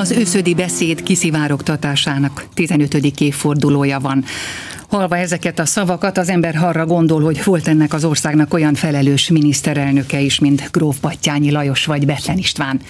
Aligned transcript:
Az 0.00 0.10
őszödi 0.10 0.54
beszéd 0.54 1.02
kiszivárogtatásának 1.02 2.46
15. 2.54 2.94
évfordulója 3.20 4.00
van. 4.00 4.24
Halva 4.88 5.16
ezeket 5.16 5.58
a 5.58 5.66
szavakat, 5.66 6.18
az 6.18 6.28
ember 6.28 6.56
arra 6.56 6.86
gondol, 6.86 7.22
hogy 7.22 7.44
volt 7.44 7.68
ennek 7.68 7.92
az 7.92 8.04
országnak 8.04 8.54
olyan 8.54 8.74
felelős 8.74 9.30
miniszterelnöke 9.30 10.20
is, 10.20 10.38
mint 10.38 10.68
Gróf 10.72 11.00
Battyányi 11.00 11.50
Lajos 11.50 11.84
vagy 11.84 12.06
Betlen 12.06 12.38
István. 12.38 12.80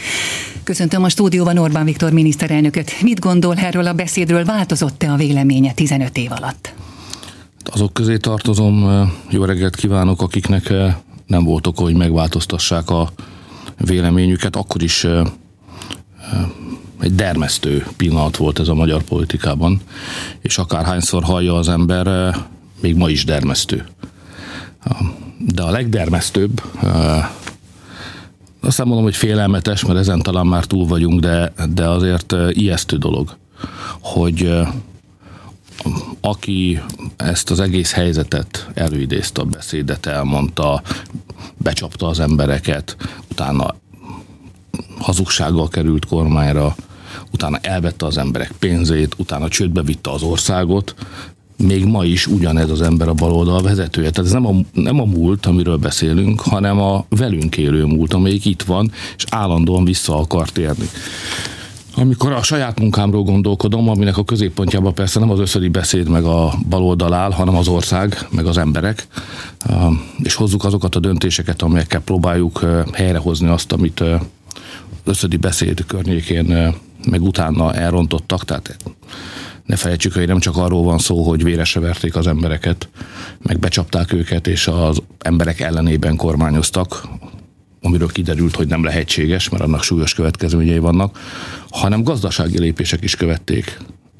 Köszöntöm 0.64 1.02
a 1.02 1.08
stúdióban 1.08 1.58
Orbán 1.58 1.84
Viktor 1.84 2.12
miniszterelnököt. 2.12 3.02
Mit 3.02 3.20
gondol 3.20 3.54
erről 3.56 3.86
a 3.86 3.92
beszédről? 3.92 4.44
Változott-e 4.44 5.12
a 5.12 5.16
véleménye 5.16 5.72
15 5.72 6.16
év 6.16 6.32
alatt? 6.32 6.74
Azok 7.64 7.92
közé 7.92 8.16
tartozom, 8.16 9.08
jó 9.30 9.44
reggelt 9.44 9.76
kívánok, 9.76 10.22
akiknek 10.22 10.72
nem 11.26 11.44
volt 11.44 11.66
oka, 11.66 11.82
hogy 11.82 11.94
megváltoztassák 11.94 12.90
a 12.90 13.12
véleményüket, 13.76 14.56
akkor 14.56 14.82
is 14.82 15.06
egy 17.00 17.14
dermesztő 17.14 17.86
pillanat 17.96 18.36
volt 18.36 18.58
ez 18.58 18.68
a 18.68 18.74
magyar 18.74 19.02
politikában, 19.02 19.80
és 20.40 20.58
akárhányszor 20.58 21.22
hallja 21.22 21.54
az 21.54 21.68
ember, 21.68 22.36
még 22.80 22.96
ma 22.96 23.08
is 23.08 23.24
dermesztő. 23.24 23.86
De 25.38 25.62
a 25.62 25.70
legdermesztőbb, 25.70 26.62
azt 28.60 28.78
nem 28.78 28.86
mondom, 28.86 29.04
hogy 29.04 29.16
félelmetes, 29.16 29.84
mert 29.84 29.98
ezen 29.98 30.22
talán 30.22 30.46
már 30.46 30.64
túl 30.64 30.86
vagyunk, 30.86 31.20
de, 31.20 31.52
de 31.74 31.88
azért 31.88 32.34
ijesztő 32.50 32.96
dolog, 32.96 33.36
hogy 34.00 34.52
aki 36.20 36.80
ezt 37.16 37.50
az 37.50 37.60
egész 37.60 37.92
helyzetet 37.92 38.70
előidézte, 38.74 39.40
a 39.40 39.44
beszédet 39.44 40.06
elmondta, 40.06 40.82
becsapta 41.56 42.06
az 42.06 42.20
embereket, 42.20 42.96
utána 43.30 43.74
hazugsággal 44.98 45.68
került 45.68 46.04
kormányra, 46.04 46.74
utána 47.32 47.58
elvette 47.62 48.06
az 48.06 48.18
emberek 48.18 48.52
pénzét, 48.58 49.14
utána 49.18 49.48
csődbe 49.48 49.82
vitte 49.82 50.10
az 50.10 50.22
országot, 50.22 50.94
még 51.56 51.84
ma 51.84 52.04
is 52.04 52.26
ugyanez 52.26 52.70
az 52.70 52.82
ember 52.82 53.08
a 53.08 53.12
baloldal 53.12 53.62
vezetője. 53.62 54.10
Tehát 54.10 54.30
ez 54.30 54.34
nem 54.34 54.46
a, 54.46 54.54
nem 54.72 55.00
a 55.00 55.04
múlt, 55.04 55.46
amiről 55.46 55.76
beszélünk, 55.76 56.40
hanem 56.40 56.80
a 56.80 57.04
velünk 57.08 57.56
élő 57.56 57.84
múlt, 57.84 58.14
amelyik 58.14 58.44
itt 58.44 58.62
van, 58.62 58.92
és 59.16 59.24
állandóan 59.30 59.84
vissza 59.84 60.16
akar 60.16 60.48
térni. 60.48 60.88
Amikor 61.96 62.32
a 62.32 62.42
saját 62.42 62.80
munkámról 62.80 63.22
gondolkodom, 63.22 63.88
aminek 63.88 64.16
a 64.16 64.24
középpontjában 64.24 64.94
persze 64.94 65.20
nem 65.20 65.30
az 65.30 65.38
összödi 65.38 65.68
beszéd 65.68 66.08
meg 66.08 66.24
a 66.24 66.54
baloldal 66.68 67.12
áll, 67.12 67.30
hanem 67.30 67.56
az 67.56 67.68
ország, 67.68 68.26
meg 68.30 68.46
az 68.46 68.58
emberek, 68.58 69.06
és 70.18 70.34
hozzuk 70.34 70.64
azokat 70.64 70.94
a 70.94 71.00
döntéseket, 71.00 71.62
amelyekkel 71.62 72.00
próbáljuk 72.00 72.66
helyrehozni 72.92 73.48
azt, 73.48 73.72
amit 73.72 74.04
összödi 75.04 75.36
beszéd 75.36 75.84
környékén 75.86 76.74
meg 77.10 77.22
utána 77.22 77.74
elrontottak, 77.74 78.44
tehát 78.44 78.76
ne 79.64 79.76
felejtsük, 79.76 80.12
hogy 80.12 80.26
nem 80.26 80.38
csak 80.38 80.56
arról 80.56 80.82
van 80.82 80.98
szó, 80.98 81.22
hogy 81.22 81.44
véresre 81.44 81.80
verték 81.80 82.16
az 82.16 82.26
embereket, 82.26 82.88
meg 83.38 83.58
becsapták 83.58 84.12
őket, 84.12 84.46
és 84.46 84.66
az 84.66 85.02
emberek 85.18 85.60
ellenében 85.60 86.16
kormányoztak, 86.16 87.08
amiről 87.82 88.08
kiderült, 88.08 88.56
hogy 88.56 88.66
nem 88.66 88.84
lehetséges, 88.84 89.48
mert 89.48 89.62
annak 89.62 89.82
súlyos 89.82 90.14
következményei 90.14 90.78
vannak, 90.78 91.18
hanem 91.70 92.02
gazdasági 92.02 92.58
lépések 92.58 93.02
is 93.02 93.16
követték 93.16 93.78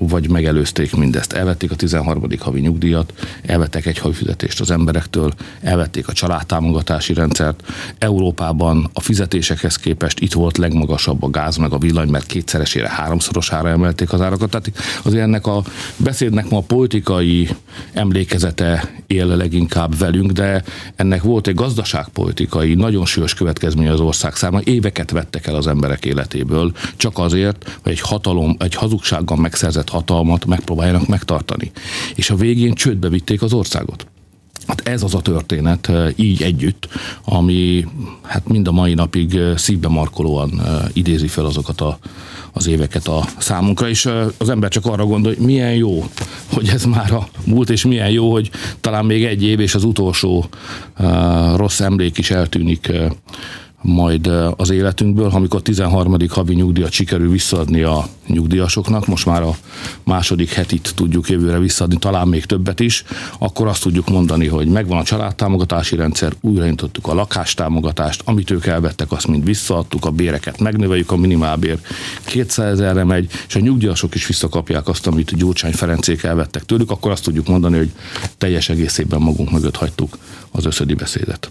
vagy 0.09 0.31
megelőzték 0.31 0.97
mindezt. 0.97 1.33
Elvették 1.33 1.71
a 1.71 1.75
13. 1.75 2.25
havi 2.39 2.61
nyugdíjat, 2.61 3.13
elvettek 3.43 3.87
egy 3.87 3.99
havifizetést 3.99 4.61
az 4.61 4.71
emberektől, 4.71 5.33
elvették 5.61 6.09
a 6.09 6.13
családtámogatási 6.13 7.15
rendszert. 7.15 7.63
Európában 7.99 8.91
a 8.93 9.01
fizetésekhez 9.01 9.77
képest 9.77 10.21
itt 10.21 10.33
volt 10.33 10.59
legmagasabb 10.59 11.23
a 11.23 11.31
gáz 11.31 11.57
meg 11.57 11.73
a 11.73 11.79
villany, 11.79 12.09
mert 12.09 12.27
kétszeresére, 12.27 12.89
háromszorosára 12.89 13.69
emelték 13.69 14.13
az 14.13 14.21
árakat. 14.21 14.51
Tehát 14.51 14.73
azért 15.03 15.23
ennek 15.23 15.47
a 15.47 15.63
beszédnek 15.97 16.49
ma 16.49 16.57
a 16.57 16.61
politikai 16.61 17.49
emlékezete 17.93 18.91
él 19.07 19.27
leginkább 19.27 19.99
velünk, 19.99 20.31
de 20.31 20.63
ennek 20.97 21.23
volt 21.23 21.47
egy 21.47 21.55
gazdaságpolitikai, 21.55 22.75
nagyon 22.75 23.07
súlyos 23.07 23.35
következménye 23.35 23.93
az 23.93 24.01
ország 24.01 24.35
számára. 24.35 24.65
Éveket 24.65 25.11
vettek 25.11 25.47
el 25.47 25.55
az 25.55 25.67
emberek 25.67 26.05
életéből, 26.05 26.73
csak 26.97 27.19
azért, 27.19 27.79
hogy 27.83 27.93
egy 27.93 28.01
hatalom, 28.01 28.57
egy 28.59 28.75
hazugsággal 28.75 29.37
megszerzett 29.37 29.90
hatalmat 29.91 30.47
megpróbáljanak 30.47 31.07
megtartani. 31.07 31.71
És 32.15 32.31
a 32.31 32.37
végén 32.37 32.75
csődbe 32.75 33.09
vitték 33.09 33.43
az 33.43 33.53
országot. 33.53 34.07
Hát 34.67 34.89
ez 34.89 35.03
az 35.03 35.15
a 35.15 35.21
történet 35.21 35.89
eh, 35.89 36.09
így 36.17 36.43
együtt, 36.43 36.89
ami 37.25 37.87
hát 38.23 38.49
mind 38.49 38.69
a 38.69 38.73
mai 38.73 38.95
napig 38.95 39.35
eh, 39.35 39.57
szívbe 39.57 39.89
markolóan 39.89 40.61
eh, 40.61 40.85
idézi 40.93 41.27
fel 41.27 41.45
azokat 41.45 41.81
a, 41.81 41.99
az 42.53 42.67
éveket 42.67 43.09
a 43.09 43.25
számunkra, 43.39 43.89
és 43.89 44.09
az 44.39 44.49
ember 44.49 44.71
csak 44.71 44.87
arra 44.87 45.07
gondol, 45.07 45.35
hogy 45.35 45.45
milyen 45.45 45.75
jó, 45.75 46.05
hogy 46.53 46.69
ez 46.69 46.85
már 46.85 47.13
a 47.13 47.29
múlt, 47.45 47.71
és 47.71 47.85
milyen 47.85 48.11
jó, 48.11 48.33
hogy 48.33 48.51
talán 48.81 49.05
még 49.05 49.25
egy 49.25 49.43
év, 49.43 49.61
és 49.61 49.75
az 49.75 49.85
utolsó 49.85 50.49
rossz 51.57 51.81
emlék 51.81 52.19
is 52.19 52.31
eltűnik 52.31 52.93
majd 53.83 54.31
az 54.57 54.71
életünkből, 54.71 55.31
amikor 55.33 55.63
13. 55.63 56.17
havi 56.29 56.55
nyugdíjat 56.55 56.93
sikerül 56.93 57.31
visszaadni 57.31 57.83
a 57.83 58.09
nyugdíjasoknak, 58.27 59.07
most 59.07 59.27
már 59.27 59.43
a 59.43 59.57
második 60.05 60.53
hetit 60.53 60.93
tudjuk 60.95 61.29
jövőre 61.29 61.59
visszaadni, 61.59 61.99
talán 61.99 62.29
még 62.29 62.45
többet 62.45 62.81
is, 62.81 63.05
akkor 63.39 63.67
azt 63.67 63.83
tudjuk 63.83 64.09
mondani, 64.09 64.47
hogy 64.47 64.67
megvan 64.67 64.99
a 64.99 65.03
családtámogatási 65.03 65.97
rendszer, 65.97 66.33
újraintottuk 66.41 67.07
a 67.07 67.15
lakástámogatást, 67.15 68.23
amit 68.25 68.51
ők 68.51 68.67
elvettek, 68.67 69.13
azt 69.13 69.27
mind 69.27 69.45
visszaadtuk, 69.45 70.05
a 70.05 70.11
béreket 70.11 70.61
megnöveljük, 70.61 71.11
a 71.11 71.17
minimálbér 71.17 71.79
200 72.25 72.81
ezerre 72.81 73.05
megy, 73.05 73.31
és 73.49 73.55
a 73.55 73.61
nyugdíjasok 73.61 74.15
is 74.15 74.27
visszakapják 74.27 74.89
azt, 74.89 75.07
amit 75.07 75.37
Gyurcsány 75.37 75.73
Ferencék 75.73 76.23
elvettek 76.23 76.65
tőlük, 76.65 76.91
akkor 76.91 77.11
azt 77.11 77.25
tudjuk 77.25 77.47
mondani, 77.47 77.77
hogy 77.77 77.91
teljes 78.39 78.69
egészében 78.69 79.21
magunk 79.21 79.51
mögött 79.51 79.77
hagytuk 79.77 80.19
az 80.51 80.65
összödi 80.65 80.95
beszédet. 80.95 81.51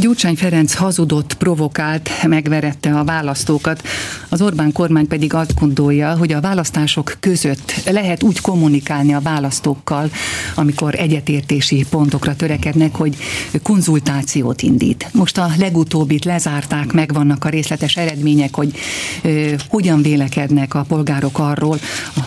Gyurcsány 0.00 0.36
Ferenc 0.36 0.74
hazudott, 0.74 1.34
provokált, 1.34 2.10
megverette 2.26 2.98
a 2.98 3.04
választókat. 3.04 3.82
Az 4.28 4.42
Orbán 4.42 4.72
kormány 4.72 5.06
pedig 5.06 5.34
azt 5.34 5.54
gondolja, 5.58 6.16
hogy 6.16 6.32
a 6.32 6.40
választások 6.40 7.16
között 7.20 7.74
lehet 7.90 8.22
úgy 8.22 8.40
kommunikálni 8.40 9.14
a 9.14 9.20
választókkal, 9.20 10.10
amikor 10.54 10.94
egyetértési 10.94 11.86
pontokra 11.90 12.36
törekednek, 12.36 12.94
hogy 12.94 13.16
konzultációt 13.62 14.62
indít. 14.62 15.08
Most 15.12 15.38
a 15.38 15.50
legutóbbit 15.58 16.24
lezárták, 16.24 16.92
megvannak 16.92 17.44
a 17.44 17.48
részletes 17.48 17.96
eredmények, 17.96 18.54
hogy 18.54 18.72
ö, 19.22 19.52
hogyan 19.68 20.02
vélekednek 20.02 20.74
a 20.74 20.84
polgárok 20.88 21.38
arról, 21.38 21.78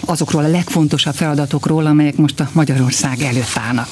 azokról 0.06 0.44
a 0.44 0.48
legfontosabb 0.48 1.16
feladatokról, 1.16 1.86
amelyek 1.86 2.16
most 2.16 2.40
a 2.40 2.50
Magyarország 2.52 3.22
előtt 3.22 3.58
állnak. 3.68 3.88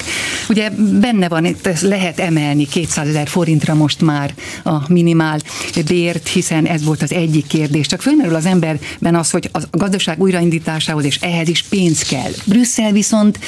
Ugye 0.48 0.70
benne 1.00 1.28
van, 1.28 1.56
ezt 1.62 1.82
lehet 1.82 2.20
emelni 2.20 2.66
200 2.66 3.08
ezer 3.08 3.28
forint 3.28 3.51
forintra 3.52 3.74
most 3.74 4.00
már 4.00 4.34
a 4.64 4.92
minimál 4.92 5.40
bért, 5.86 6.28
hiszen 6.28 6.66
ez 6.66 6.84
volt 6.84 7.02
az 7.02 7.12
egyik 7.12 7.46
kérdés. 7.46 7.86
Csak 7.86 8.02
fölmerül 8.02 8.34
az 8.34 8.46
emberben 8.46 9.14
az, 9.14 9.30
hogy 9.30 9.50
a 9.52 9.58
gazdaság 9.70 10.20
újraindításához 10.20 11.04
és 11.04 11.18
ehhez 11.20 11.48
is 11.48 11.62
pénz 11.62 12.02
kell. 12.02 12.30
Brüsszel 12.44 12.92
viszont 12.92 13.38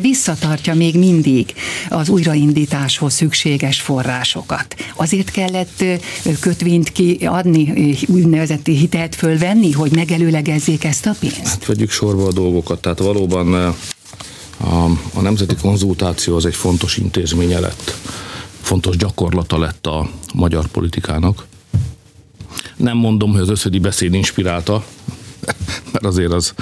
visszatartja 0.00 0.74
még 0.74 0.98
mindig 0.98 1.54
az 1.88 2.08
újraindításhoz 2.08 3.14
szükséges 3.14 3.80
forrásokat. 3.80 4.74
Azért 4.96 5.30
kellett 5.30 5.84
kötvényt 6.40 6.92
kiadni, 6.92 7.96
úgynevezett 8.06 8.66
hitelt 8.66 9.14
fölvenni, 9.14 9.72
hogy 9.72 9.92
megelőlegezzék 9.94 10.84
ezt 10.84 11.06
a 11.06 11.14
pénzt? 11.20 11.46
Hát 11.46 11.66
vegyük 11.66 11.90
sorba 11.90 12.26
a 12.26 12.32
dolgokat. 12.32 12.80
Tehát 12.80 12.98
valóban 12.98 13.74
a, 14.56 14.84
a 15.14 15.20
nemzeti 15.20 15.54
konzultáció 15.54 16.36
az 16.36 16.46
egy 16.46 16.54
fontos 16.54 16.96
intézménye 16.96 17.60
lett 17.60 17.94
fontos 18.64 18.96
gyakorlata 18.96 19.58
lett 19.58 19.86
a 19.86 20.08
magyar 20.34 20.66
politikának. 20.66 21.46
Nem 22.76 22.96
mondom, 22.96 23.32
hogy 23.32 23.40
az 23.40 23.48
összödi 23.48 23.78
beszéd 23.78 24.14
inspirálta, 24.14 24.84
mert 25.92 26.04
azért 26.04 26.32
az 26.32 26.54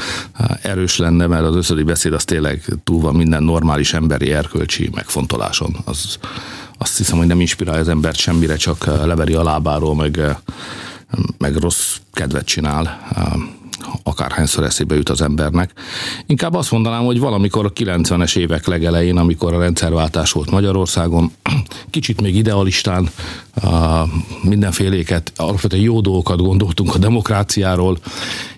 erős 0.62 0.96
lenne, 0.96 1.26
mert 1.26 1.44
az 1.44 1.54
összödi 1.54 1.82
beszéd 1.82 2.12
az 2.12 2.24
tényleg 2.24 2.64
túl 2.84 3.00
van 3.00 3.14
minden 3.14 3.42
normális 3.42 3.92
emberi 3.92 4.32
erkölcsi 4.32 4.90
megfontoláson. 4.94 5.76
Az, 5.84 6.18
azt 6.78 6.96
hiszem, 6.96 7.18
hogy 7.18 7.26
nem 7.26 7.40
inspirálja 7.40 7.80
az 7.80 7.88
embert 7.88 8.18
semmire, 8.18 8.56
csak 8.56 8.84
leveri 8.84 9.34
a 9.34 9.42
lábáról, 9.42 9.94
meg, 9.94 10.36
meg 11.38 11.56
rossz 11.56 11.96
kedvet 12.12 12.46
csinál 12.46 13.00
akárhányszor 14.02 14.64
eszébe 14.64 14.94
jut 14.94 15.08
az 15.08 15.22
embernek. 15.22 15.72
Inkább 16.26 16.54
azt 16.54 16.70
mondanám, 16.70 17.04
hogy 17.04 17.18
valamikor 17.18 17.64
a 17.64 17.72
90-es 17.72 18.36
évek 18.36 18.66
legelején, 18.66 19.16
amikor 19.16 19.54
a 19.54 19.58
rendszerváltás 19.58 20.32
volt 20.32 20.50
Magyarországon, 20.50 21.32
kicsit 21.90 22.20
még 22.20 22.36
idealistán 22.36 23.10
mindenféléket, 24.42 25.32
alapvetően 25.36 25.82
jó 25.82 26.00
dolgokat 26.00 26.42
gondoltunk 26.42 26.94
a 26.94 26.98
demokráciáról, 26.98 27.98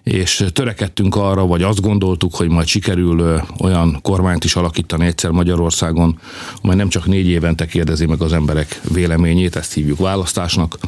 és 0.05 0.45
törekedtünk 0.53 1.17
arra, 1.17 1.47
vagy 1.47 1.63
azt 1.63 1.81
gondoltuk, 1.81 2.35
hogy 2.35 2.49
majd 2.49 2.67
sikerül 2.67 3.43
olyan 3.61 3.99
kormányt 4.03 4.45
is 4.45 4.57
alakítani 4.57 5.07
egyszer 5.07 5.31
Magyarországon, 5.31 6.19
amely 6.63 6.77
nem 6.77 6.89
csak 6.89 7.07
négy 7.07 7.27
évente 7.27 7.67
kérdezi 7.67 8.07
meg 8.07 8.23
az 8.23 8.33
emberek 8.33 8.81
véleményét, 8.93 9.57
ezt 9.57 9.73
hívjuk 9.73 9.99
választásnak, 9.99 10.79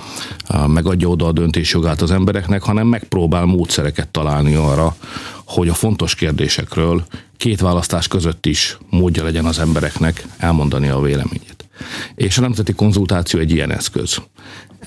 megadja 0.67 1.09
oda 1.09 1.27
a 1.27 1.33
döntésjogát 1.33 2.03
az 2.03 2.11
embereknek, 2.11 2.63
hanem 2.63 2.87
megpróbál 2.87 3.45
módszereket 3.45 4.09
találni 4.09 4.55
arra, 4.55 4.97
hogy 5.45 5.69
a 5.69 5.75
fontos 5.75 6.15
kérdésekről 6.15 7.05
két 7.37 7.61
választás 7.61 8.09
között 8.09 8.47
is 8.47 8.79
módja 8.91 9.25
legyen 9.25 9.45
az 9.45 9.59
embereknek 9.59 10.27
elmondani 10.39 10.89
a 10.89 11.01
véleményét. 11.01 11.69
És 12.15 12.39
a 12.39 12.41
nemzeti 12.41 12.73
konzultáció 12.73 13.41
egy 13.41 13.51
ilyen 13.51 13.73
eszköz. 13.73 14.19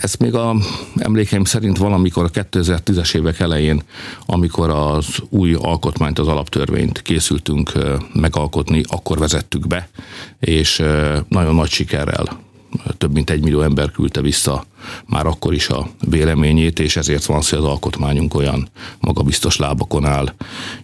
Ezt 0.01 0.19
még 0.19 0.33
a 0.33 0.55
emlékeim 0.95 1.43
szerint 1.43 1.77
valamikor 1.77 2.23
a 2.23 2.29
2010-es 2.29 3.15
évek 3.15 3.39
elején, 3.39 3.81
amikor 4.25 4.69
az 4.69 5.05
új 5.29 5.53
alkotmányt, 5.53 6.19
az 6.19 6.27
alaptörvényt 6.27 7.01
készültünk 7.01 7.71
megalkotni, 8.13 8.83
akkor 8.87 9.17
vezettük 9.17 9.67
be, 9.67 9.89
és 10.39 10.83
nagyon 11.27 11.55
nagy 11.55 11.69
sikerrel 11.69 12.47
több 12.97 13.13
mint 13.13 13.29
egy 13.29 13.43
millió 13.43 13.61
ember 13.61 13.91
küldte 13.91 14.21
vissza 14.21 14.65
már 15.05 15.25
akkor 15.25 15.53
is 15.53 15.69
a 15.69 15.87
véleményét, 16.09 16.79
és 16.79 16.95
ezért 16.95 17.25
van 17.25 17.41
szó, 17.41 17.57
hogy 17.57 17.65
az 17.65 17.71
alkotmányunk 17.71 18.33
olyan 18.33 18.69
magabiztos 18.99 19.57
lábakon 19.57 20.05
áll, 20.05 20.33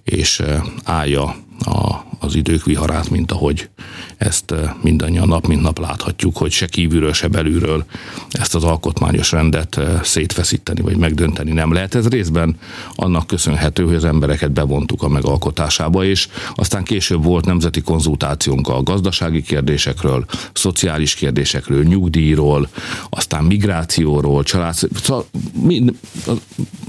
és 0.04 0.44
állja 0.84 1.36
a, 1.60 2.04
az 2.26 2.36
idők 2.36 2.66
viharát, 2.66 3.10
mint 3.10 3.32
ahogy 3.32 3.70
ezt 4.18 4.52
eh, 4.52 4.72
mindannyian 4.82 5.28
nap 5.28 5.48
mint 5.48 5.62
nap 5.62 5.80
láthatjuk, 5.80 6.38
hogy 6.38 6.52
se 6.52 6.66
kívülről, 6.66 7.14
se 7.14 7.28
belülről 7.28 7.86
ezt 8.32 8.56
az 8.56 8.64
alkotmányos 8.64 9.32
rendet 9.32 9.78
eh, 9.78 10.00
szétfeszíteni 10.04 10.82
vagy 10.82 10.98
megdönteni 10.98 11.52
nem 11.52 11.74
lehet. 11.74 11.96
Ez 11.96 12.08
részben 12.08 12.58
annak 12.96 13.28
köszönhető, 13.28 13.86
hogy 13.86 13.96
az 13.96 14.04
embereket 14.04 14.52
bevontuk 14.52 15.04
a 15.04 15.08
megalkotásába, 15.08 16.06
és 16.06 16.28
aztán 16.56 16.84
később 16.84 17.24
volt 17.24 17.46
nemzeti 17.46 17.82
konzultációnk 17.82 18.68
a 18.68 18.84
gazdasági 18.84 19.42
kérdésekről, 19.42 20.26
szociális 20.54 21.14
kérdésekről, 21.14 21.84
nyugdíjról, 21.84 22.70
aztán 23.10 23.44
migrációról, 23.44 24.44
család, 24.44 24.76
szóval 25.04 25.26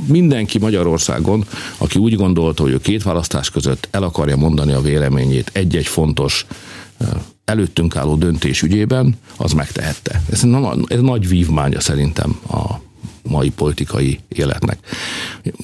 mindenki 0.06 0.58
Magyarországon, 0.58 1.44
aki 1.78 1.98
úgy 1.98 2.14
gondolta, 2.14 2.62
hogy 2.62 2.72
a 2.72 2.78
két 2.78 3.02
választás 3.02 3.50
között 3.50 3.88
el 3.90 4.02
akarja 4.02 4.36
mondani 4.36 4.72
a 4.72 4.80
véleményét 5.26 5.50
egy-egy 5.52 5.86
fontos 5.86 6.46
előttünk 7.44 7.96
álló 7.96 8.16
döntés 8.16 8.62
ügyében, 8.62 9.16
az 9.36 9.52
megtehette. 9.52 10.22
Ez, 10.30 10.42
ez 10.86 11.00
nagy 11.00 11.28
vívmánya 11.28 11.80
szerintem 11.80 12.38
a 12.48 12.74
mai 13.22 13.50
politikai 13.50 14.20
életnek. 14.28 14.78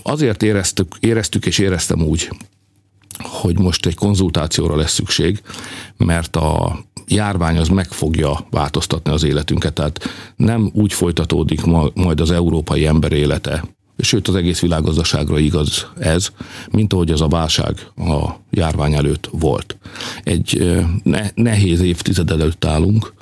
Azért 0.02 0.42
éreztük, 0.42 0.96
éreztük 1.00 1.46
és 1.46 1.58
éreztem 1.58 2.02
úgy, 2.02 2.30
hogy 3.18 3.58
most 3.58 3.86
egy 3.86 3.94
konzultációra 3.94 4.76
lesz 4.76 4.92
szükség, 4.92 5.42
mert 5.96 6.36
a 6.36 6.78
járvány 7.06 7.56
az 7.56 7.68
meg 7.68 7.86
fogja 7.86 8.46
változtatni 8.50 9.12
az 9.12 9.22
életünket, 9.22 9.72
tehát 9.72 10.08
nem 10.36 10.70
úgy 10.74 10.92
folytatódik 10.92 11.64
majd 11.94 12.20
az 12.20 12.30
európai 12.30 12.86
ember 12.86 13.12
élete, 13.12 13.64
sőt 14.02 14.28
az 14.28 14.34
egész 14.34 14.60
világgazdaságra 14.60 15.38
igaz 15.38 15.86
ez, 15.98 16.28
mint 16.70 16.92
ahogy 16.92 17.10
az 17.10 17.20
a 17.20 17.28
válság 17.28 17.86
a 17.96 18.28
járvány 18.50 18.94
előtt 18.94 19.28
volt. 19.32 19.76
Egy 20.24 20.78
ne- 21.02 21.30
nehéz 21.34 21.80
évtized 21.80 22.30
előtt 22.30 22.64
állunk, 22.64 23.12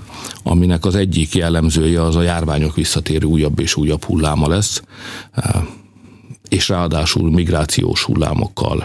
aminek 0.43 0.85
az 0.85 0.95
egyik 0.95 1.35
jellemzője 1.35 2.03
az 2.03 2.17
a 2.17 2.23
járványok 2.23 2.75
visszatérő 2.75 3.27
újabb 3.27 3.59
és 3.59 3.77
újabb 3.77 4.05
hulláma 4.05 4.49
lesz, 4.49 4.83
és 6.49 6.69
ráadásul 6.69 7.31
migrációs 7.31 8.03
hullámokkal 8.03 8.85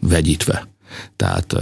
vegyítve. 0.00 0.68
Tehát 1.16 1.56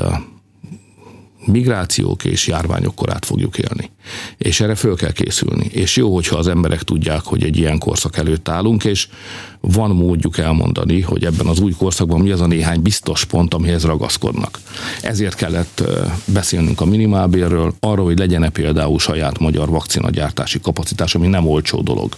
migrációk 1.47 2.25
és 2.25 2.47
járványok 2.47 2.95
korát 2.95 3.25
fogjuk 3.25 3.59
élni. 3.59 3.91
És 4.39 4.61
erre 4.61 4.75
föl 4.75 4.97
kell 4.97 5.13
készülni. 5.13 5.65
És 5.65 5.97
jó, 5.97 6.15
hogyha 6.15 6.37
az 6.37 6.49
emberek 6.49 6.83
tudják, 6.83 7.23
hogy 7.23 7.45
egy 7.45 7.57
ilyen 7.57 7.79
korszak 7.79 8.17
előtt 8.17 8.49
állunk, 8.49 8.85
és 8.85 9.09
van 9.73 9.91
módjuk 9.91 10.39
elmondani, 10.39 11.01
hogy 11.01 11.25
ebben 11.25 11.47
az 11.47 11.61
új 11.61 11.73
korszakban 11.73 12.21
mi 12.21 12.31
az 12.31 12.41
a 12.41 12.47
néhány 12.47 12.83
biztos 12.83 13.25
pont, 13.25 13.55
amihez 13.55 13.85
ragaszkodnak. 13.85 14.59
Ezért 15.03 15.35
kellett 15.35 15.83
beszélnünk 16.25 16.81
a 16.81 16.85
minimálbérről, 16.85 17.75
arról, 17.81 18.05
hogy 18.05 18.19
legyen-e 18.19 18.49
például 18.49 18.99
saját 18.99 19.39
magyar 19.39 19.69
vakcinagyártási 19.69 20.61
kapacitás, 20.61 21.15
ami 21.15 21.27
nem 21.27 21.47
olcsó 21.47 21.81
dolog, 21.81 22.13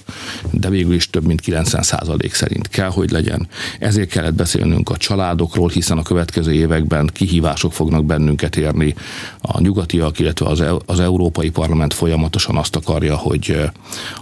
de 0.51 0.69
végül 0.69 0.95
is 0.95 1.11
több 1.11 1.27
mint 1.27 1.43
90% 1.47 2.33
szerint 2.33 2.69
kell, 2.69 2.91
hogy 2.91 3.11
legyen. 3.11 3.49
Ezért 3.79 4.09
kellett 4.09 4.35
beszélnünk 4.35 4.91
a 4.91 4.97
családokról, 4.97 5.69
hiszen 5.69 5.99
a 5.99 6.03
következő 6.03 6.53
években 6.53 7.11
kihívások 7.13 7.73
fognak 7.73 8.05
bennünket 8.05 8.57
érni. 8.57 8.95
A 9.41 9.61
nyugatiak, 9.61 10.19
illetve 10.19 10.47
az, 10.47 10.65
az 10.87 11.01
Európai 11.01 11.51
Parlament 11.51 11.95
folyamatosan 11.95 12.57
azt 12.57 12.77
akarja, 12.77 13.17
hogy 13.17 13.71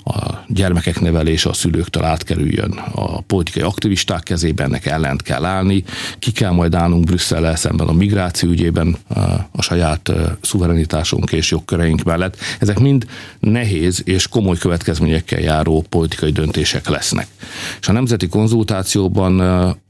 a 0.05 0.45
gyermekek 0.49 1.01
nevelése 1.01 1.49
a 1.49 1.53
szülőktől 1.53 2.05
átkerüljön 2.05 2.71
a 2.71 3.16
a 3.17 3.23
politikai 3.27 3.63
aktivisták 3.63 4.23
kezében, 4.23 4.67
ennek 4.67 4.87
ellent 4.87 5.23
kell 5.23 5.45
állni, 5.45 5.85
ki 6.19 6.33
kell 6.33 6.51
majd 6.51 6.75
állnunk 6.75 7.05
Brüsszel 7.05 7.57
szemben 7.57 7.87
a 7.87 7.93
migráció 7.93 8.51
ügyében 8.51 8.97
a 9.53 9.63
saját 9.63 10.13
szuverenitásunk 10.41 11.33
és 11.33 11.51
jogköreink 11.51 12.03
mellett. 12.03 12.37
Ezek 12.59 12.79
mind 12.79 13.07
nehéz 13.39 14.03
és 14.05 14.29
komoly 14.29 14.57
következményekkel 14.57 15.41
járó 15.41 15.85
politikai 15.89 16.33
döntések 16.33 16.89
lesznek. 16.89 17.27
És 17.81 17.89
a 17.89 17.93
nemzeti 17.93 18.29
konzultációban 18.29 19.41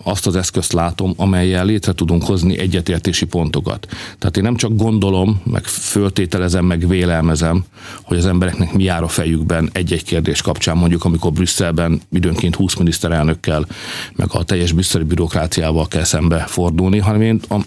azt 0.05 0.27
az 0.27 0.37
eszközt 0.37 0.73
látom, 0.73 1.15
amelyel 1.17 1.65
létre 1.65 1.93
tudunk 1.93 2.25
hozni 2.25 2.59
egyetértési 2.59 3.25
pontokat. 3.25 3.87
Tehát 4.19 4.37
én 4.37 4.43
nem 4.43 4.57
csak 4.57 4.77
gondolom, 4.77 5.41
meg 5.45 5.65
föltételezem, 5.65 6.65
meg 6.65 6.89
vélelmezem, 6.89 7.65
hogy 8.03 8.17
az 8.17 8.27
embereknek 8.27 8.73
mi 8.73 8.83
jár 8.83 9.03
a 9.03 9.09
fejükben 9.09 9.71
egy-egy 9.73 10.05
kérdés 10.05 10.43
kapcsán, 10.43 10.77
mondjuk 10.77 11.05
amikor 11.05 11.33
Brüsszelben 11.33 12.01
időnként 12.13 12.55
20 12.55 12.75
miniszter 12.75 13.13
miniszterelnökkel, 13.25 13.67
meg 14.17 14.29
a 14.31 14.43
teljes 14.43 14.73
brüsszeli 14.73 15.05
bürokráciával 15.05 15.89
kell 15.89 16.05
szembe 16.05 16.39
fordulni, 16.39 16.99
hanem 16.99 17.21
én 17.21 17.41
a, 17.49 17.61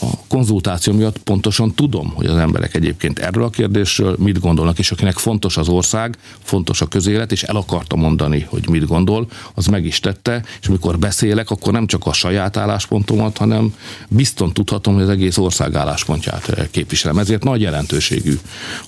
a 0.00 0.06
konzultáció 0.28 0.92
miatt 0.92 1.18
pontosan 1.18 1.74
tudom, 1.74 2.12
hogy 2.14 2.26
az 2.26 2.36
emberek 2.36 2.74
egyébként 2.74 3.18
erről 3.18 3.44
a 3.44 3.50
kérdésről 3.50 4.16
mit 4.18 4.40
gondolnak, 4.40 4.78
és 4.78 4.90
akinek 4.90 5.16
fontos 5.18 5.56
az 5.56 5.68
ország, 5.68 6.16
fontos 6.42 6.80
a 6.80 6.86
közélet, 6.86 7.32
és 7.32 7.42
el 7.42 7.56
akarta 7.56 7.96
mondani, 7.96 8.46
hogy 8.48 8.68
mit 8.68 8.86
gondol, 8.86 9.26
az 9.54 9.66
meg 9.66 9.84
is 9.84 10.00
tette, 10.00 10.44
és 10.60 10.66
amikor 10.66 10.98
beszélek, 10.98 11.50
akkor 11.50 11.72
nem 11.72 11.86
csak 11.86 12.06
a 12.06 12.12
saját 12.12 12.56
álláspontomat, 12.56 13.36
hanem 13.36 13.74
bizton 14.08 14.52
tudhatom, 14.52 14.94
hogy 14.94 15.02
az 15.02 15.08
egész 15.08 15.36
ország 15.36 15.74
álláspontját 15.74 16.68
képviselem. 16.70 17.18
Ezért 17.18 17.44
nagy 17.44 17.60
jelentőségű 17.60 18.38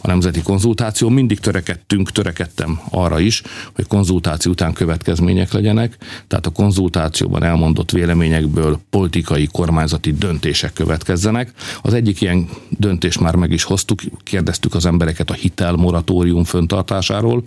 a 0.00 0.06
nemzeti 0.06 0.42
konzultáció. 0.42 1.08
Mindig 1.08 1.40
törekedtünk, 1.40 2.12
törekedtem 2.12 2.80
arra 2.90 3.20
is, 3.20 3.42
hogy 3.74 3.86
konzultáció 3.86 4.50
után 4.52 4.72
következmények 4.72 5.52
legyenek, 5.52 5.96
tehát 6.28 6.46
a 6.46 6.50
konzultációban 6.50 7.42
elmondott 7.42 7.90
véleményekből 7.90 8.80
politikai, 8.90 9.48
kormányzati 9.52 10.12
döntések 10.12 10.72
következzenek, 10.72 10.93
döntenek. 11.02 11.52
Az 11.82 11.94
egyik 11.94 12.20
ilyen 12.20 12.48
döntést 12.68 13.20
már 13.20 13.34
meg 13.34 13.50
is 13.50 13.62
hoztuk, 13.64 14.00
kérdeztük 14.22 14.74
az 14.74 14.86
embereket 14.86 15.30
a 15.30 15.34
hitel 15.34 15.72
moratórium 15.72 16.44
föntartásáról, 16.44 17.42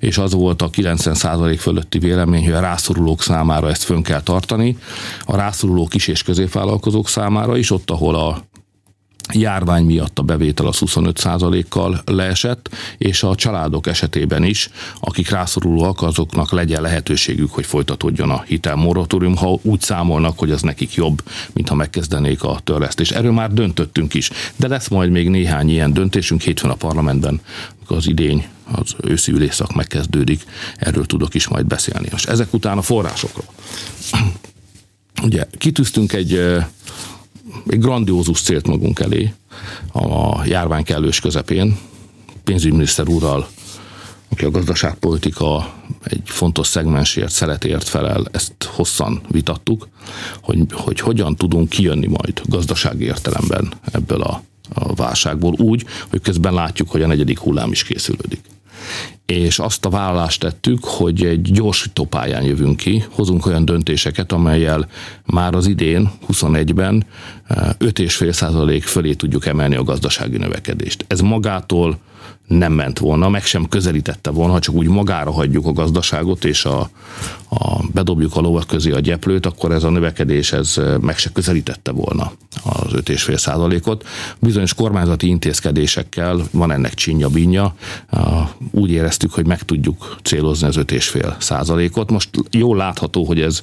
és 0.00 0.18
az 0.18 0.32
volt 0.32 0.62
a 0.62 0.70
90% 0.70 1.56
fölötti 1.58 1.98
vélemény, 1.98 2.44
hogy 2.44 2.52
a 2.52 2.60
rászorulók 2.60 3.22
számára 3.22 3.70
ezt 3.70 3.82
fönn 3.82 4.02
kell 4.02 4.22
tartani, 4.22 4.76
a 5.24 5.36
rászoruló 5.36 5.86
kis- 5.86 6.08
és 6.08 6.22
középvállalkozók 6.22 7.08
számára 7.08 7.56
is, 7.56 7.70
ott, 7.70 7.90
ahol 7.90 8.14
a 8.14 8.50
járvány 9.32 9.84
miatt 9.84 10.18
a 10.18 10.22
bevétel 10.22 10.66
az 10.66 10.78
25%-kal 10.80 12.02
leesett, 12.04 12.70
és 12.98 13.22
a 13.22 13.34
családok 13.34 13.86
esetében 13.86 14.44
is, 14.44 14.70
akik 15.00 15.30
rászorulóak, 15.30 16.02
azoknak 16.02 16.52
legyen 16.52 16.82
lehetőségük, 16.82 17.50
hogy 17.50 17.66
folytatódjon 17.66 18.30
a 18.30 18.42
hitelmoratórium, 18.46 19.36
ha 19.36 19.58
úgy 19.62 19.80
számolnak, 19.80 20.38
hogy 20.38 20.50
az 20.50 20.62
nekik 20.62 20.94
jobb, 20.94 21.22
mint 21.52 21.68
ha 21.68 21.74
megkezdenék 21.74 22.42
a 22.42 22.60
törlesztést. 22.64 23.12
Erről 23.12 23.32
már 23.32 23.52
döntöttünk 23.52 24.14
is, 24.14 24.30
de 24.56 24.68
lesz 24.68 24.88
majd 24.88 25.10
még 25.10 25.28
néhány 25.28 25.70
ilyen 25.70 25.92
döntésünk 25.92 26.40
hétfőn 26.40 26.70
a 26.70 26.74
parlamentben, 26.74 27.40
amikor 27.76 27.96
az 27.96 28.08
idény 28.08 28.46
az 28.72 28.94
őszi 29.02 29.32
ülésszak 29.32 29.74
megkezdődik, 29.74 30.44
erről 30.76 31.06
tudok 31.06 31.34
is 31.34 31.48
majd 31.48 31.66
beszélni. 31.66 32.08
Most 32.10 32.28
ezek 32.28 32.54
után 32.54 32.78
a 32.78 32.82
forrásokról. 32.82 33.46
Ugye 35.22 35.46
kitűztünk 35.58 36.12
egy 36.12 36.40
egy 37.68 37.78
grandiózus 37.78 38.40
célt 38.40 38.66
magunk 38.66 39.00
elé 39.00 39.32
a 39.92 40.44
járvány 40.44 40.84
kellős 40.84 41.20
közepén, 41.20 41.78
pénzügyminiszter 42.44 43.08
úrral, 43.08 43.48
aki 44.28 44.44
a 44.44 44.50
gazdaságpolitika 44.50 45.74
egy 46.02 46.22
fontos 46.24 46.66
szegmensért, 46.66 47.30
szeretért 47.30 47.88
felel, 47.88 48.26
ezt 48.30 48.54
hosszan 48.64 49.20
vitattuk, 49.28 49.88
hogy, 50.42 50.58
hogy 50.70 51.00
hogyan 51.00 51.36
tudunk 51.36 51.68
kijönni 51.68 52.06
majd 52.06 52.42
gazdasági 52.48 53.04
értelemben 53.04 53.72
ebből 53.92 54.20
a, 54.20 54.42
a 54.74 54.94
válságból 54.94 55.52
úgy, 55.52 55.84
hogy 56.10 56.20
közben 56.20 56.54
látjuk, 56.54 56.90
hogy 56.90 57.02
a 57.02 57.06
negyedik 57.06 57.38
hullám 57.38 57.70
is 57.70 57.82
készülődik. 57.82 58.40
És 59.26 59.58
azt 59.58 59.84
a 59.84 59.90
vállalást 59.90 60.40
tettük, 60.40 60.84
hogy 60.84 61.24
egy 61.24 61.52
gyorsító 61.52 62.04
pályán 62.04 62.42
jövünk 62.42 62.76
ki, 62.76 63.04
hozunk 63.10 63.46
olyan 63.46 63.64
döntéseket, 63.64 64.32
amelyel 64.32 64.88
már 65.24 65.54
az 65.54 65.66
idén, 65.66 66.10
21-ben 66.32 67.04
5,5 67.48 68.32
százalék 68.32 68.82
fölé 68.82 69.12
tudjuk 69.12 69.46
emelni 69.46 69.74
a 69.74 69.82
gazdasági 69.82 70.36
növekedést. 70.36 71.04
Ez 71.08 71.20
magától 71.20 71.98
nem 72.58 72.72
ment 72.72 72.98
volna, 72.98 73.28
meg 73.28 73.44
sem 73.44 73.68
közelítette 73.68 74.30
volna, 74.30 74.52
ha 74.52 74.58
csak 74.58 74.74
úgy 74.74 74.88
magára 74.88 75.32
hagyjuk 75.32 75.66
a 75.66 75.72
gazdaságot, 75.72 76.44
és 76.44 76.64
a, 76.64 76.90
a, 77.48 77.84
bedobjuk 77.92 78.36
a 78.36 78.40
lovak 78.40 78.66
közé 78.66 78.90
a 78.90 79.00
gyeplőt, 79.00 79.46
akkor 79.46 79.72
ez 79.72 79.84
a 79.84 79.90
növekedés 79.90 80.52
ez 80.52 80.80
meg 81.00 81.18
se 81.18 81.30
közelítette 81.30 81.90
volna 81.90 82.32
az 82.64 82.92
5,5 82.92 83.36
százalékot. 83.36 84.06
Bizonyos 84.38 84.74
kormányzati 84.74 85.26
intézkedésekkel 85.26 86.40
van 86.50 86.72
ennek 86.72 86.94
csinya 86.94 87.28
binja. 87.28 87.74
Úgy 88.70 88.90
éreztük, 88.90 89.32
hogy 89.32 89.46
meg 89.46 89.62
tudjuk 89.62 90.16
célozni 90.22 90.66
az 90.66 90.76
5,5 90.76 91.40
százalékot. 91.40 92.10
Most 92.10 92.30
jól 92.50 92.76
látható, 92.76 93.24
hogy 93.24 93.40
ez 93.40 93.62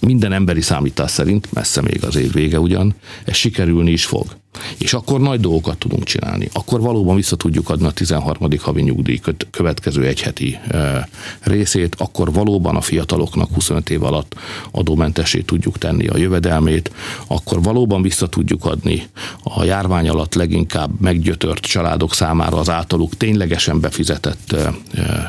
minden 0.00 0.32
emberi 0.32 0.60
számítás 0.60 1.10
szerint, 1.10 1.52
messze 1.52 1.80
még 1.80 2.04
az 2.04 2.16
év 2.16 2.32
vége 2.32 2.60
ugyan, 2.60 2.94
ez 3.24 3.34
sikerülni 3.34 3.90
is 3.90 4.04
fog. 4.04 4.26
És 4.78 4.92
akkor 4.92 5.20
nagy 5.20 5.40
dolgokat 5.40 5.78
tudunk 5.78 6.04
csinálni. 6.04 6.48
Akkor 6.52 6.80
valóban 6.80 7.16
vissza 7.16 7.36
tudjuk 7.36 7.70
adni 7.70 7.86
a 7.86 7.90
13. 7.90 8.48
havi 8.58 8.82
nyugdíj 8.82 9.20
következő 9.50 10.06
egyheti 10.06 10.58
részét, 11.40 11.94
akkor 11.98 12.32
valóban 12.32 12.76
a 12.76 12.80
fiataloknak 12.80 13.48
25 13.54 13.90
év 13.90 14.02
alatt 14.02 14.34
adómentesé 14.70 15.40
tudjuk 15.40 15.78
tenni 15.78 16.06
a 16.06 16.16
jövedelmét, 16.16 16.90
akkor 17.26 17.62
valóban 17.62 18.02
vissza 18.02 18.26
tudjuk 18.26 18.64
adni 18.64 19.06
a 19.42 19.64
járvány 19.64 20.08
alatt 20.08 20.34
leginkább 20.34 21.00
meggyötört 21.00 21.60
családok 21.60 22.14
számára 22.14 22.56
az 22.56 22.70
általuk 22.70 23.16
ténylegesen 23.16 23.80
befizetett 23.80 24.56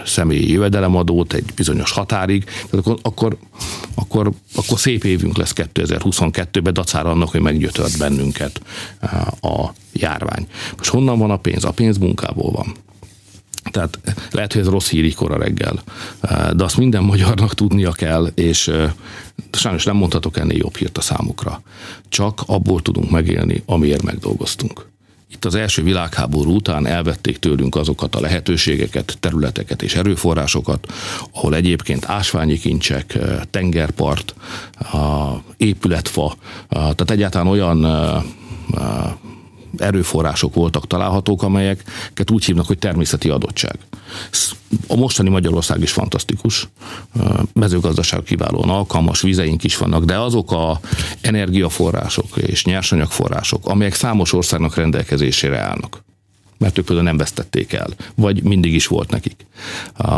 személyi 0.05 0.51
jövedelemadót 0.51 1.33
egy 1.33 1.45
bizonyos 1.55 1.91
határig, 1.91 2.43
tehát 2.43 2.75
akkor, 2.75 2.97
akkor, 3.01 3.37
akkor, 3.95 4.31
akkor 4.55 4.79
szép 4.79 5.03
évünk 5.03 5.37
lesz 5.37 5.53
2022-ben, 5.55 6.73
dacára 6.73 7.09
annak, 7.09 7.29
hogy 7.29 7.41
meggyötört 7.41 7.97
bennünket 7.97 8.61
a 9.41 9.73
járvány. 9.93 10.47
Most 10.77 10.89
honnan 10.89 11.19
van 11.19 11.31
a 11.31 11.37
pénz? 11.37 11.63
A 11.63 11.71
pénz 11.71 11.97
munkából 11.97 12.51
van. 12.51 12.73
Tehát 13.71 13.99
lehet, 14.31 14.53
hogy 14.53 14.61
ez 14.61 14.67
rossz 14.67 14.89
hír 14.89 15.15
a 15.17 15.37
reggel, 15.37 15.83
de 16.53 16.63
azt 16.63 16.77
minden 16.77 17.03
magyarnak 17.03 17.53
tudnia 17.53 17.91
kell, 17.91 18.25
és 18.35 18.71
sajnos 19.51 19.83
nem 19.83 19.95
mondhatok 19.95 20.37
ennél 20.37 20.57
jobb 20.57 20.75
hírt 20.75 20.97
a 20.97 21.01
számukra. 21.01 21.61
Csak 22.09 22.41
abból 22.45 22.81
tudunk 22.81 23.09
megélni, 23.09 23.63
amiért 23.65 24.01
megdolgoztunk. 24.03 24.89
Itt 25.29 25.45
az 25.45 25.55
első 25.55 25.83
világháború 25.83 26.55
után 26.55 26.87
elvették 26.87 27.39
tőlünk 27.39 27.75
azokat 27.75 28.15
a 28.15 28.19
lehetőségeket, 28.19 29.17
területeket 29.19 29.81
és 29.81 29.95
erőforrásokat, 29.95 30.93
ahol 31.33 31.55
egyébként 31.55 32.05
ásványi 32.05 32.57
kincsek, 32.57 33.17
tengerpart, 33.49 34.35
épületfa, 35.57 36.35
tehát 36.69 37.11
egyáltalán 37.11 37.47
olyan 37.47 37.85
erőforrások 39.77 40.53
voltak 40.53 40.87
találhatók, 40.87 41.43
amelyeket 41.43 42.31
úgy 42.31 42.45
hívnak, 42.45 42.65
hogy 42.65 42.77
természeti 42.77 43.29
adottság. 43.29 43.75
A 44.87 44.95
mostani 44.95 45.29
Magyarország 45.29 45.81
is 45.81 45.91
fantasztikus, 45.91 46.67
mezőgazdaság 47.53 48.23
kiválóan 48.23 48.69
alkalmas, 48.69 49.21
vizeink 49.21 49.63
is 49.63 49.77
vannak, 49.77 50.03
de 50.03 50.17
azok 50.17 50.51
a 50.51 50.79
energiaforrások 51.21 52.37
és 52.37 52.65
nyersanyagforrások, 52.65 53.67
amelyek 53.67 53.93
számos 53.93 54.33
országnak 54.33 54.75
rendelkezésére 54.75 55.57
állnak, 55.57 56.03
mert 56.61 56.77
ők 56.77 56.85
például 56.85 57.07
nem 57.07 57.17
vesztették 57.17 57.73
el, 57.73 57.87
vagy 58.15 58.43
mindig 58.43 58.73
is 58.73 58.87
volt 58.87 59.11
nekik. 59.11 59.45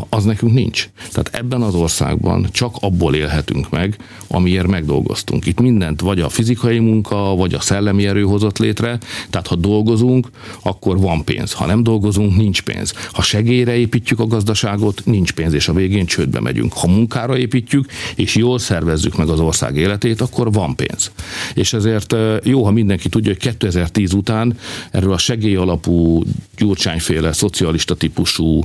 Az 0.10 0.24
nekünk 0.24 0.54
nincs. 0.54 0.90
Tehát 1.12 1.30
ebben 1.34 1.62
az 1.62 1.76
országban 1.76 2.48
csak 2.52 2.76
abból 2.80 3.16
élhetünk 3.16 3.70
meg, 3.70 3.98
amiért 4.28 4.68
megdolgoztunk. 4.68 5.46
Itt 5.46 5.60
mindent 5.60 6.02
vagy 6.02 6.20
a 6.20 6.30
fizikai 6.30 6.80
munka, 6.80 7.16
vagy 7.16 7.54
a 7.54 7.60
szellemi 7.60 8.08
erő 8.08 8.24
hozott 8.24 8.58
létre, 8.58 8.98
tehát 9.30 9.48
ha 9.48 9.56
dolgozunk, 9.56 10.30
akkor 10.64 11.00
van 11.00 11.24
pénz. 11.24 11.54
Ha 11.54 11.66
nem 11.66 11.84
dolgozunk, 11.84 12.36
nincs 12.36 12.62
pénz. 12.62 12.94
Ha 13.12 13.22
segélyre 13.22 13.76
építjük 13.76 14.20
a 14.20 14.28
gazdaságot, 14.28 15.02
nincs 15.06 15.32
pénz, 15.34 15.54
és 15.54 15.68
a 15.68 15.74
végén 15.74 16.06
csődbe 16.06 16.40
megyünk. 16.40 16.74
Ha 16.74 16.88
munkára 16.88 17.38
építjük, 17.38 17.86
és 18.16 18.36
jól 18.36 18.60
szervezzük 18.60 19.18
meg 19.18 19.30
az 19.30 19.40
ország 19.40 19.76
életét, 19.76 20.22
akkor 20.22 20.52
van 20.52 20.76
pénz. 20.76 21.12
És 21.54 21.74
ezért 21.74 22.16
jó, 22.44 22.64
ha 22.64 22.72
mindenki 22.72 23.10
tudja, 23.10 23.32
hogy 23.32 23.42
2010 23.42 24.14
után 24.14 24.58
erről 24.92 25.14
a 25.14 25.18
segély 25.18 25.56
alapú 25.56 26.24
gyurcsányféle 26.58 27.34
szocialista 27.34 27.96
típusú 27.96 28.64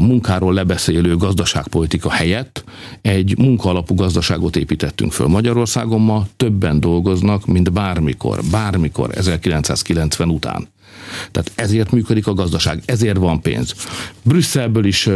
munkáról 0.00 0.54
lebeszélő 0.54 1.16
gazdaságpolitika 1.16 2.10
helyett 2.10 2.64
egy 3.02 3.38
munkaalapú 3.38 3.94
gazdaságot 3.94 4.56
építettünk 4.56 5.12
föl 5.12 5.26
Magyarországon 5.26 6.00
ma, 6.00 6.26
többen 6.36 6.80
dolgoznak, 6.80 7.46
mint 7.46 7.72
bármikor, 7.72 8.40
bármikor 8.50 9.10
1990 9.14 10.28
után. 10.28 10.68
Tehát 11.30 11.52
ezért 11.54 11.90
működik 11.90 12.26
a 12.26 12.34
gazdaság, 12.34 12.82
ezért 12.84 13.16
van 13.16 13.40
pénz. 13.40 13.74
Brüsszelből 14.22 14.84
is 14.84 15.08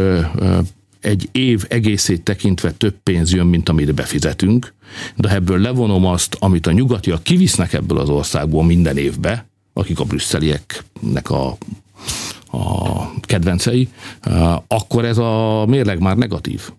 egy 0.99 1.29
év 1.31 1.65
egészét 1.67 2.23
tekintve 2.23 2.71
több 2.71 2.95
pénz 3.03 3.33
jön, 3.33 3.47
mint 3.47 3.69
amit 3.69 3.93
befizetünk, 3.93 4.73
de 5.15 5.29
ebből 5.29 5.59
levonom 5.59 6.05
azt, 6.05 6.35
amit 6.39 6.67
a 6.67 6.71
nyugatiak 6.71 7.23
kivisznek 7.23 7.73
ebből 7.73 7.97
az 7.97 8.09
országból 8.09 8.63
minden 8.63 8.97
évbe, 8.97 9.45
akik 9.73 9.99
a 9.99 10.03
brüsszelieknek 10.03 11.29
a 11.29 11.57
a 12.53 13.09
kedvencei, 13.21 13.89
akkor 14.67 15.05
ez 15.05 15.17
a 15.17 15.65
mérleg 15.67 15.99
már 15.99 16.17
negatív. 16.17 16.71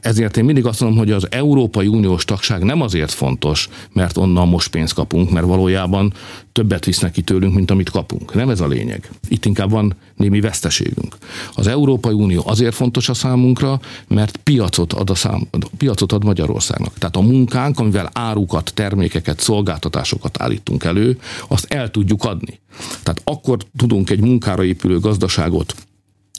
Ezért 0.00 0.36
én 0.36 0.44
mindig 0.44 0.66
azt 0.66 0.80
mondom, 0.80 0.98
hogy 0.98 1.10
az 1.10 1.26
Európai 1.30 1.86
Uniós 1.86 2.24
tagság 2.24 2.62
nem 2.62 2.80
azért 2.80 3.12
fontos, 3.12 3.68
mert 3.92 4.16
onnan 4.16 4.48
most 4.48 4.68
pénzt 4.68 4.94
kapunk, 4.94 5.30
mert 5.30 5.46
valójában 5.46 6.12
többet 6.52 6.84
visznek 6.84 7.12
ki 7.12 7.22
tőlünk, 7.22 7.54
mint 7.54 7.70
amit 7.70 7.90
kapunk. 7.90 8.34
Nem 8.34 8.48
ez 8.48 8.60
a 8.60 8.66
lényeg. 8.66 9.10
Itt 9.28 9.44
inkább 9.44 9.70
van 9.70 9.94
némi 10.16 10.40
veszteségünk. 10.40 11.16
Az 11.54 11.66
Európai 11.66 12.12
Unió 12.12 12.42
azért 12.46 12.74
fontos 12.74 13.08
a 13.08 13.14
számunkra, 13.14 13.80
mert 14.08 14.36
piacot 14.36 14.92
ad, 14.92 15.10
a 15.10 15.14
szám, 15.14 15.48
piacot 15.76 16.12
ad 16.12 16.24
Magyarországnak. 16.24 16.98
Tehát 16.98 17.16
a 17.16 17.20
munkánk, 17.20 17.78
amivel 17.78 18.10
árukat, 18.12 18.70
termékeket, 18.74 19.40
szolgáltatásokat 19.40 20.40
állítunk 20.40 20.84
elő, 20.84 21.18
azt 21.48 21.64
el 21.64 21.90
tudjuk 21.90 22.24
adni. 22.24 22.60
Tehát 23.02 23.20
akkor 23.24 23.58
tudunk 23.76 24.10
egy 24.10 24.20
munkára 24.20 24.64
épülő 24.64 24.98
gazdaságot 24.98 25.74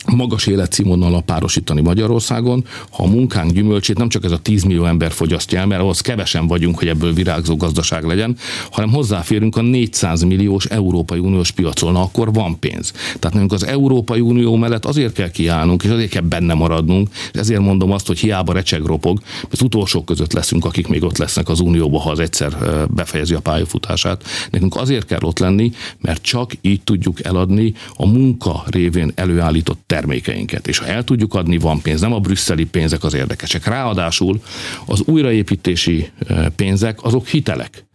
magas 0.05 0.47
életszínvonalra 0.47 1.19
párosítani 1.19 1.81
Magyarországon, 1.81 2.65
ha 2.89 3.03
a 3.03 3.07
munkánk 3.07 3.51
gyümölcsét 3.51 3.97
nem 3.97 4.09
csak 4.09 4.23
ez 4.23 4.31
a 4.31 4.37
10 4.37 4.63
millió 4.63 4.85
ember 4.85 5.11
fogyasztja 5.11 5.59
el, 5.59 5.65
mert 5.65 5.81
ahhoz 5.81 6.01
kevesen 6.01 6.47
vagyunk, 6.47 6.77
hogy 6.77 6.87
ebből 6.87 7.13
virágzó 7.13 7.55
gazdaság 7.55 8.03
legyen, 8.03 8.37
hanem 8.71 8.89
hozzáférünk 8.89 9.57
a 9.57 9.61
400 9.61 10.23
milliós 10.23 10.65
Európai 10.65 11.19
Uniós 11.19 11.51
piacon, 11.51 11.91
na 11.91 12.01
akkor 12.01 12.33
van 12.33 12.59
pénz. 12.59 12.91
Tehát 12.91 13.33
nekünk 13.33 13.51
az 13.51 13.65
Európai 13.65 14.19
Unió 14.19 14.55
mellett 14.55 14.85
azért 14.85 15.13
kell 15.13 15.31
kiállnunk, 15.31 15.83
és 15.83 15.89
azért 15.89 16.09
kell 16.09 16.21
benne 16.21 16.53
maradnunk, 16.53 17.09
ezért 17.33 17.61
mondom 17.61 17.91
azt, 17.91 18.07
hogy 18.07 18.19
hiába 18.19 18.53
recseg 18.53 18.85
ropog, 18.85 19.19
az 19.51 19.61
utolsók 19.61 20.05
között 20.05 20.33
leszünk, 20.33 20.65
akik 20.65 20.87
még 20.87 21.03
ott 21.03 21.17
lesznek 21.17 21.49
az 21.49 21.59
Unióban, 21.59 22.01
ha 22.01 22.09
az 22.09 22.19
egyszer 22.19 22.57
befejezi 22.89 23.33
a 23.33 23.39
pályafutását. 23.39 24.23
Nekünk 24.51 24.75
azért 24.75 25.05
kell 25.05 25.21
ott 25.21 25.39
lenni, 25.39 25.71
mert 26.01 26.21
csak 26.21 26.51
így 26.61 26.81
tudjuk 26.81 27.23
eladni 27.23 27.73
a 27.95 28.05
munka 28.07 28.63
révén 28.65 29.11
előállított 29.15 29.87
termékeinket. 29.89 30.67
És 30.67 30.77
ha 30.77 30.85
el 30.85 31.03
tudjuk 31.03 31.33
adni, 31.33 31.57
van 31.57 31.81
pénz, 31.81 32.01
nem 32.01 32.13
a 32.13 32.19
brüsszeli 32.19 32.65
pénzek 32.65 33.03
az 33.03 33.13
érdekesek. 33.13 33.65
Ráadásul 33.65 34.41
az 34.85 35.01
újraépítési 35.05 36.09
pénzek 36.55 37.03
azok 37.03 37.27
hitelek. 37.27 37.85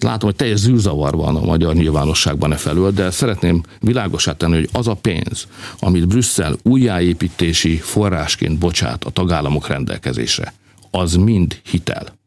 Látom, 0.00 0.28
hogy 0.28 0.36
teljes 0.36 0.58
zűrzavar 0.58 1.16
van 1.16 1.36
a 1.36 1.44
magyar 1.44 1.74
nyilvánosságban 1.74 2.52
e 2.52 2.56
felül, 2.56 2.90
de 2.90 3.10
szeretném 3.10 3.62
világosát 3.80 4.36
tenni, 4.36 4.54
hogy 4.54 4.68
az 4.72 4.88
a 4.88 4.94
pénz, 4.94 5.46
amit 5.78 6.08
Brüsszel 6.08 6.56
újjáépítési 6.62 7.76
forrásként 7.76 8.58
bocsát 8.58 9.04
a 9.04 9.10
tagállamok 9.10 9.66
rendelkezésre, 9.66 10.54
az 10.90 11.14
mind 11.14 11.60
hitel. 11.64 12.19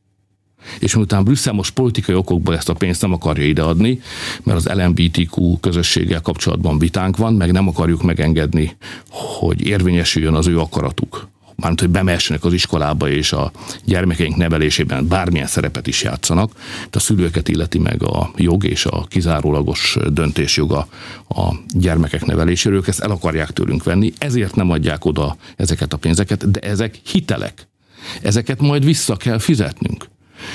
És 0.79 0.96
miután 0.96 1.24
Brüsszel 1.24 1.53
most 1.53 1.74
politikai 1.74 2.15
okokból 2.15 2.55
ezt 2.55 2.70
a 2.70 2.74
pénzt 2.74 3.01
nem 3.01 3.13
akarja 3.13 3.46
ideadni, 3.46 4.01
mert 4.43 4.58
az 4.58 4.72
LMBTQ 4.74 5.60
közösséggel 5.60 6.22
kapcsolatban 6.22 6.79
vitánk 6.79 7.17
van, 7.17 7.34
meg 7.34 7.51
nem 7.51 7.67
akarjuk 7.67 8.03
megengedni, 8.03 8.75
hogy 9.10 9.65
érvényesüljön 9.65 10.34
az 10.34 10.48
ő 10.48 10.60
akaratuk. 10.60 11.32
Mármint, 11.55 11.82
hogy 11.82 11.89
bemessenek 11.89 12.43
az 12.43 12.53
iskolába 12.53 13.10
és 13.10 13.32
a 13.32 13.51
gyermekeink 13.86 14.36
nevelésében 14.36 15.08
bármilyen 15.08 15.48
szerepet 15.48 15.88
is 15.88 16.03
játszanak. 16.03 16.51
De 16.89 16.98
a 16.98 17.00
szülőket 17.00 17.48
illeti 17.48 17.79
meg 17.79 18.03
a 18.03 18.32
jog 18.36 18.63
és 18.63 18.86
a 18.86 19.05
kizárólagos 19.08 19.98
döntésjoga 20.12 20.88
a 21.29 21.55
gyermekek 21.74 22.25
neveléséről. 22.25 22.77
Ők 22.77 22.88
ezt 22.88 23.00
el 23.00 23.12
akarják 23.12 23.51
tőlünk 23.51 23.84
venni, 23.84 24.13
ezért 24.17 24.55
nem 24.55 24.70
adják 24.70 25.05
oda 25.05 25.38
ezeket 25.55 25.93
a 25.93 25.98
pénzeket, 25.98 26.51
de 26.51 26.60
ezek 26.60 27.00
hitelek. 27.03 27.67
Ezeket 28.22 28.62
majd 28.62 28.86
vissza 28.86 29.15
kell 29.15 29.39
fizetnünk. 29.39 30.05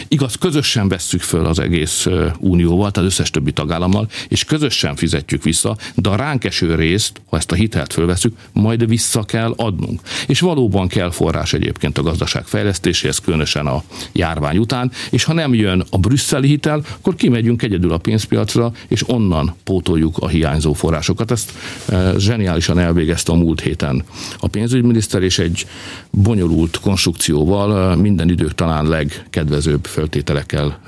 Igaz, 0.08 0.34
közösen 0.34 0.88
vesszük 0.88 1.20
föl 1.20 1.44
az 1.44 1.58
egész 1.58 2.06
unióval, 2.38 2.90
tehát 2.90 3.08
összes 3.08 3.30
többi 3.30 3.52
tagállammal, 3.52 4.08
és 4.28 4.44
közösen 4.44 4.96
fizetjük 4.96 5.42
vissza, 5.42 5.76
de 5.94 6.08
a 6.08 6.16
ránk 6.16 6.44
eső 6.44 6.74
részt, 6.74 7.20
ha 7.26 7.36
ezt 7.36 7.52
a 7.52 7.54
hitelt 7.54 7.92
fölveszünk, 7.92 8.36
majd 8.52 8.88
vissza 8.88 9.22
kell 9.22 9.52
adnunk. 9.56 10.00
És 10.26 10.40
valóban 10.40 10.88
kell 10.88 11.10
forrás 11.10 11.52
egyébként 11.52 11.98
a 11.98 12.02
gazdaság 12.02 12.44
fejlesztéséhez, 12.44 13.18
különösen 13.18 13.66
a 13.66 13.82
járvány 14.12 14.58
után, 14.58 14.90
és 15.10 15.24
ha 15.24 15.32
nem 15.32 15.54
jön 15.54 15.84
a 15.90 15.98
brüsszeli 15.98 16.48
hitel, 16.48 16.82
akkor 16.98 17.14
kimegyünk 17.14 17.62
egyedül 17.62 17.92
a 17.92 17.98
pénzpiacra, 17.98 18.72
és 18.88 19.08
onnan 19.08 19.54
pótoljuk 19.64 20.18
a 20.18 20.28
hiányzó 20.28 20.72
forrásokat. 20.72 21.30
Ezt 21.30 21.52
zseniálisan 22.16 22.78
elvégezte 22.78 23.32
a 23.32 23.34
múlt 23.34 23.60
héten 23.60 24.04
a 24.38 24.48
pénzügyminiszter, 24.48 25.22
és 25.22 25.38
egy 25.38 25.66
bonyolult 26.10 26.80
konstrukcióval 26.80 27.96
minden 27.96 28.30
idők 28.30 28.54
talán 28.54 28.88
legkedvezőbb 28.88 29.87
föltételekkel 29.88 30.80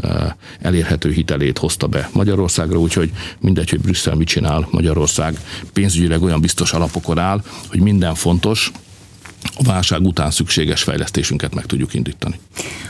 elérhető 0.61 1.12
hitelét 1.12 1.59
hozta 1.59 1.87
be 1.87 2.11
Magyarországra, 2.12 2.78
úgyhogy 2.78 3.11
mindegy, 3.40 3.71
hogy 3.71 3.80
Brüsszel 3.80 4.14
mit 4.14 4.28
csinál, 4.28 4.69
Magyarország 4.71 5.38
pénzügyileg 5.73 6.23
olyan 6.23 6.40
biztos 6.40 6.73
alapokon 6.73 7.19
áll, 7.19 7.42
hogy 7.69 7.80
minden 7.80 8.14
fontos, 8.14 8.73
a 9.54 9.62
válság 9.62 10.00
után 10.00 10.30
szükséges 10.30 10.82
fejlesztésünket 10.82 11.54
meg 11.54 11.66
tudjuk 11.66 11.94
indítani. 11.94 12.38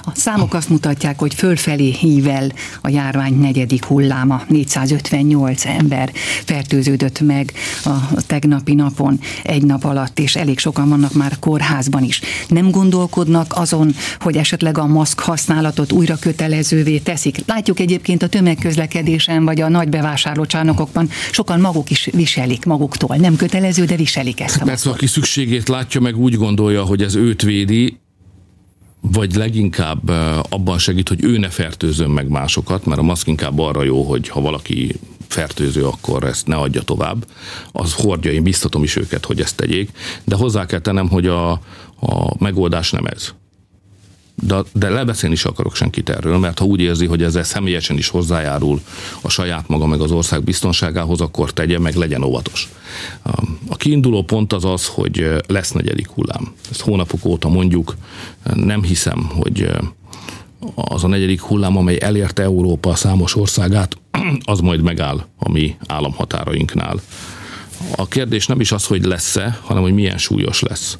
A 0.03 0.11
számok 0.15 0.55
azt 0.55 0.69
mutatják, 0.69 1.19
hogy 1.19 1.35
fölfelé 1.35 1.91
hív 1.91 2.29
el 2.29 2.53
a 2.81 2.89
járvány 2.89 3.39
negyedik 3.39 3.85
hulláma. 3.85 4.43
458 4.49 5.65
ember 5.65 6.13
fertőződött 6.45 7.21
meg 7.21 7.53
a 7.85 8.23
tegnapi 8.27 8.75
napon, 8.75 9.21
egy 9.43 9.63
nap 9.63 9.85
alatt, 9.85 10.19
és 10.19 10.37
elég 10.37 10.59
sokan 10.59 10.89
vannak 10.89 11.13
már 11.13 11.39
kórházban 11.39 12.03
is. 12.03 12.21
Nem 12.49 12.71
gondolkodnak 12.71 13.53
azon, 13.57 13.95
hogy 14.21 14.37
esetleg 14.37 14.79
a 14.79 14.87
maszk 14.87 15.21
használatot 15.21 15.93
újra 15.93 16.17
kötelezővé 16.17 16.99
teszik. 16.99 17.37
Látjuk 17.47 17.81
egyébként 17.81 18.23
a 18.23 18.29
tömegközlekedésen, 18.29 19.45
vagy 19.45 19.61
a 19.61 19.69
nagy 19.69 19.89
bevásárlócsarnokokban, 19.89 21.11
sokan 21.33 21.61
maguk 21.61 21.91
is 21.91 22.09
viselik 22.13 22.65
maguktól. 22.65 23.17
Nem 23.17 23.37
kötelező, 23.37 23.85
de 23.85 23.97
viselik 23.97 24.41
ezt 24.41 24.61
a 24.61 24.65
Persze, 24.65 24.91
aki 24.91 25.07
szükségét 25.07 25.69
látja, 25.69 26.01
meg 26.01 26.17
úgy 26.17 26.37
gondolja, 26.41 26.85
hogy 26.85 27.03
ez 27.03 27.15
őt 27.15 27.43
védi, 27.43 27.99
vagy 29.01 29.35
leginkább 29.35 30.09
abban 30.49 30.79
segít, 30.79 31.09
hogy 31.09 31.25
ő 31.25 31.39
ne 31.39 31.49
fertőzön 31.49 32.11
meg 32.11 32.29
másokat, 32.29 32.85
mert 32.85 33.01
a 33.01 33.03
maszk 33.03 33.27
inkább 33.27 33.59
arra 33.59 33.83
jó, 33.83 34.03
hogy 34.03 34.29
ha 34.29 34.41
valaki 34.41 34.95
fertőző, 35.29 35.87
akkor 35.87 36.25
ezt 36.25 36.47
ne 36.47 36.57
adja 36.57 36.83
tovább. 36.83 37.27
Az 37.73 37.95
hordja, 37.95 38.33
én 38.33 38.43
biztatom 38.43 38.83
is 38.83 38.97
őket, 38.97 39.25
hogy 39.25 39.41
ezt 39.41 39.57
tegyék, 39.57 39.91
de 40.25 40.37
hozzá 40.37 40.67
kell 40.67 40.81
tennem, 40.81 41.09
hogy 41.09 41.27
a, 41.27 41.51
a 42.01 42.35
megoldás 42.39 42.91
nem 42.91 43.05
ez 43.05 43.35
de, 44.41 44.63
de 44.73 44.89
lebeszélni 44.89 45.35
is 45.35 45.45
akarok 45.45 45.75
senkit 45.75 46.09
erről, 46.09 46.39
mert 46.39 46.59
ha 46.59 46.65
úgy 46.65 46.81
érzi, 46.81 47.07
hogy 47.07 47.23
ezzel 47.23 47.43
személyesen 47.43 47.97
is 47.97 48.09
hozzájárul 48.09 48.81
a 49.21 49.29
saját 49.29 49.69
maga 49.69 49.87
meg 49.87 50.01
az 50.01 50.11
ország 50.11 50.45
biztonságához, 50.45 51.21
akkor 51.21 51.53
tegye 51.53 51.79
meg, 51.79 51.95
legyen 51.95 52.23
óvatos. 52.23 52.69
A 53.69 53.77
kiinduló 53.77 54.23
pont 54.23 54.53
az 54.53 54.65
az, 54.65 54.87
hogy 54.87 55.43
lesz 55.47 55.71
negyedik 55.71 56.09
hullám. 56.09 56.53
Ezt 56.71 56.81
hónapok 56.81 57.25
óta 57.25 57.49
mondjuk, 57.49 57.97
nem 58.55 58.83
hiszem, 58.83 59.31
hogy 59.35 59.71
az 60.75 61.05
a 61.05 61.09
negyedik 61.09 61.41
hullám, 61.41 61.77
amely 61.77 61.99
elérte 62.01 62.43
Európa 62.43 62.95
számos 62.95 63.37
országát, 63.37 63.97
az 64.45 64.61
majd 64.61 64.83
megáll 64.83 65.25
a 65.39 65.51
mi 65.51 65.77
államhatárainknál. 65.87 67.01
A 67.97 68.07
kérdés 68.07 68.47
nem 68.47 68.61
is 68.61 68.73
az, 68.73 68.87
hogy 68.87 69.05
lesz-e, 69.05 69.59
hanem 69.63 69.83
hogy 69.83 69.95
milyen 69.95 70.19
súlyos 70.19 70.61
lesz. 70.61 70.99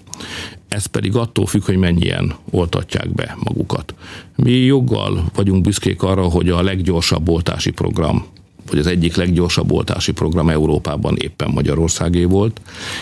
Ez 0.71 0.87
pedig 0.87 1.17
attól 1.17 1.47
függ, 1.47 1.65
hogy 1.65 1.77
mennyien 1.77 2.35
oltatják 2.51 3.15
be 3.15 3.37
magukat. 3.45 3.95
Mi 4.37 4.53
joggal 4.53 5.25
vagyunk 5.35 5.63
büszkék 5.63 6.03
arra, 6.03 6.23
hogy 6.23 6.49
a 6.49 6.63
leggyorsabb 6.63 7.29
oltási 7.29 7.71
program 7.71 8.25
vagy 8.71 8.79
az 8.79 8.87
egyik 8.87 9.17
leggyorsabb 9.17 9.73
oltási 9.73 10.13
program 10.13 10.49
Európában 10.49 11.17
éppen 11.17 11.51
Magyarországé 11.51 12.25
volt, 12.25 12.61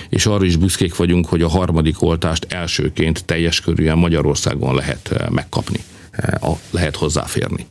és 0.09 0.27
arra 0.27 0.45
is 0.45 0.57
büszkék 0.57 0.97
vagyunk, 0.97 1.27
hogy 1.27 1.43
a 1.43 1.49
harmadik 1.49 2.03
oltást 2.03 2.47
elsőként 2.53 3.25
teljes 3.25 3.61
körűen 3.61 3.99
Magyarországon 3.99 4.75
lehet 4.75 5.09
eh, 5.13 5.29
megkapni 5.29 5.79
eh, 6.11 6.57
lehet 6.71 6.97
hozzáférni. 6.97 7.67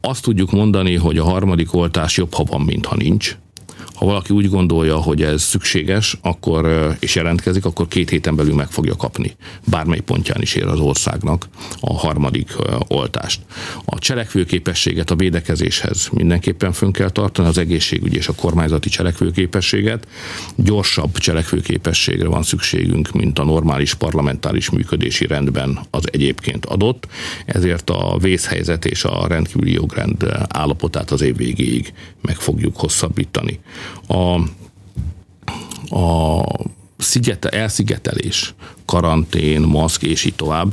Azt 0.00 0.22
tudjuk 0.22 0.50
mondani, 0.50 0.94
hogy 0.94 1.18
a 1.18 1.24
harmadik 1.24 1.74
oltás 1.74 2.16
jobb, 2.16 2.34
ha 2.34 2.44
van, 2.44 2.60
mint 2.60 2.86
ha 2.86 2.96
nincs. 2.96 3.36
Ha 4.00 4.06
valaki 4.06 4.32
úgy 4.32 4.48
gondolja, 4.48 4.96
hogy 4.96 5.22
ez 5.22 5.42
szükséges, 5.42 6.16
akkor 6.22 6.96
és 7.00 7.14
jelentkezik, 7.14 7.64
akkor 7.64 7.88
két 7.88 8.10
héten 8.10 8.36
belül 8.36 8.54
meg 8.54 8.70
fogja 8.70 8.96
kapni. 8.96 9.36
Bármely 9.66 10.00
pontján 10.00 10.40
is 10.40 10.54
ér 10.54 10.66
az 10.66 10.78
országnak 10.78 11.48
a 11.80 11.98
harmadik 11.98 12.56
oltást. 12.88 13.40
A 13.84 13.98
cselekvőképességet 13.98 15.10
a 15.10 15.16
védekezéshez 15.16 16.08
mindenképpen 16.12 16.72
fönn 16.72 16.90
kell 16.90 17.10
tartani, 17.10 17.48
az 17.48 17.58
egészségügyi 17.58 18.16
és 18.16 18.28
a 18.28 18.34
kormányzati 18.34 18.88
cselekvőképességet. 18.88 20.06
Gyorsabb 20.56 21.18
cselekvőképességre 21.18 22.28
van 22.28 22.42
szükségünk, 22.42 23.12
mint 23.12 23.38
a 23.38 23.44
normális 23.44 23.94
parlamentáris 23.94 24.70
működési 24.70 25.26
rendben 25.26 25.78
az 25.90 26.04
egyébként 26.12 26.66
adott. 26.66 27.06
Ezért 27.46 27.90
a 27.90 28.16
vészhelyzet 28.20 28.84
és 28.84 29.04
a 29.04 29.26
rendkívüli 29.26 29.72
jogrend 29.72 30.26
állapotát 30.48 31.10
az 31.10 31.20
év 31.20 31.36
végéig 31.36 31.92
meg 32.22 32.36
fogjuk 32.36 32.76
hosszabbítani 32.76 33.60
a, 34.06 34.34
a 35.96 36.42
szigete, 36.96 37.48
elszigetelés, 37.48 38.54
karantén, 38.84 39.60
maszk 39.60 40.02
és 40.02 40.24
így 40.24 40.34
tovább, 40.34 40.72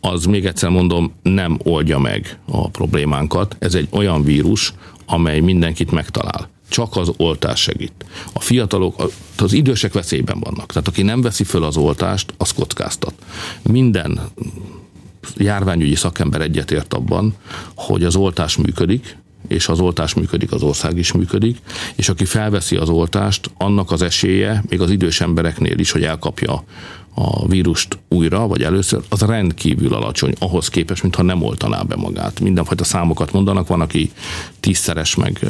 az 0.00 0.24
még 0.24 0.46
egyszer 0.46 0.70
mondom, 0.70 1.12
nem 1.22 1.58
oldja 1.62 1.98
meg 1.98 2.38
a 2.44 2.68
problémánkat. 2.68 3.56
Ez 3.58 3.74
egy 3.74 3.88
olyan 3.90 4.22
vírus, 4.24 4.74
amely 5.06 5.40
mindenkit 5.40 5.90
megtalál. 5.90 6.48
Csak 6.68 6.96
az 6.96 7.12
oltás 7.16 7.60
segít. 7.60 8.04
A 8.32 8.40
fiatalok, 8.40 9.12
az 9.36 9.52
idősek 9.52 9.92
veszélyben 9.92 10.40
vannak. 10.40 10.72
Tehát 10.72 10.88
aki 10.88 11.02
nem 11.02 11.20
veszi 11.20 11.44
föl 11.44 11.64
az 11.64 11.76
oltást, 11.76 12.34
az 12.36 12.52
kockáztat. 12.52 13.14
Minden 13.62 14.20
járványügyi 15.36 15.94
szakember 15.94 16.40
egyetért 16.40 16.94
abban, 16.94 17.34
hogy 17.74 18.04
az 18.04 18.16
oltás 18.16 18.56
működik, 18.56 19.16
és 19.48 19.68
az 19.68 19.80
oltás 19.80 20.14
működik, 20.14 20.52
az 20.52 20.62
ország 20.62 20.98
is 20.98 21.12
működik, 21.12 21.58
és 21.94 22.08
aki 22.08 22.24
felveszi 22.24 22.76
az 22.76 22.88
oltást, 22.88 23.50
annak 23.56 23.90
az 23.90 24.02
esélye, 24.02 24.62
még 24.68 24.80
az 24.80 24.90
idős 24.90 25.20
embereknél 25.20 25.78
is, 25.78 25.90
hogy 25.90 26.04
elkapja 26.04 26.64
a 27.20 27.46
vírust 27.46 27.98
újra, 28.08 28.46
vagy 28.46 28.62
először, 28.62 29.02
az 29.08 29.20
rendkívül 29.20 29.94
alacsony, 29.94 30.32
ahhoz 30.38 30.68
képest, 30.68 31.02
mintha 31.02 31.22
nem 31.22 31.42
oltaná 31.42 31.82
be 31.82 31.96
magát. 31.96 32.40
Mindenfajta 32.40 32.84
számokat 32.84 33.32
mondanak, 33.32 33.66
van, 33.66 33.80
aki 33.80 34.12
tízszeres, 34.60 35.14
meg 35.14 35.46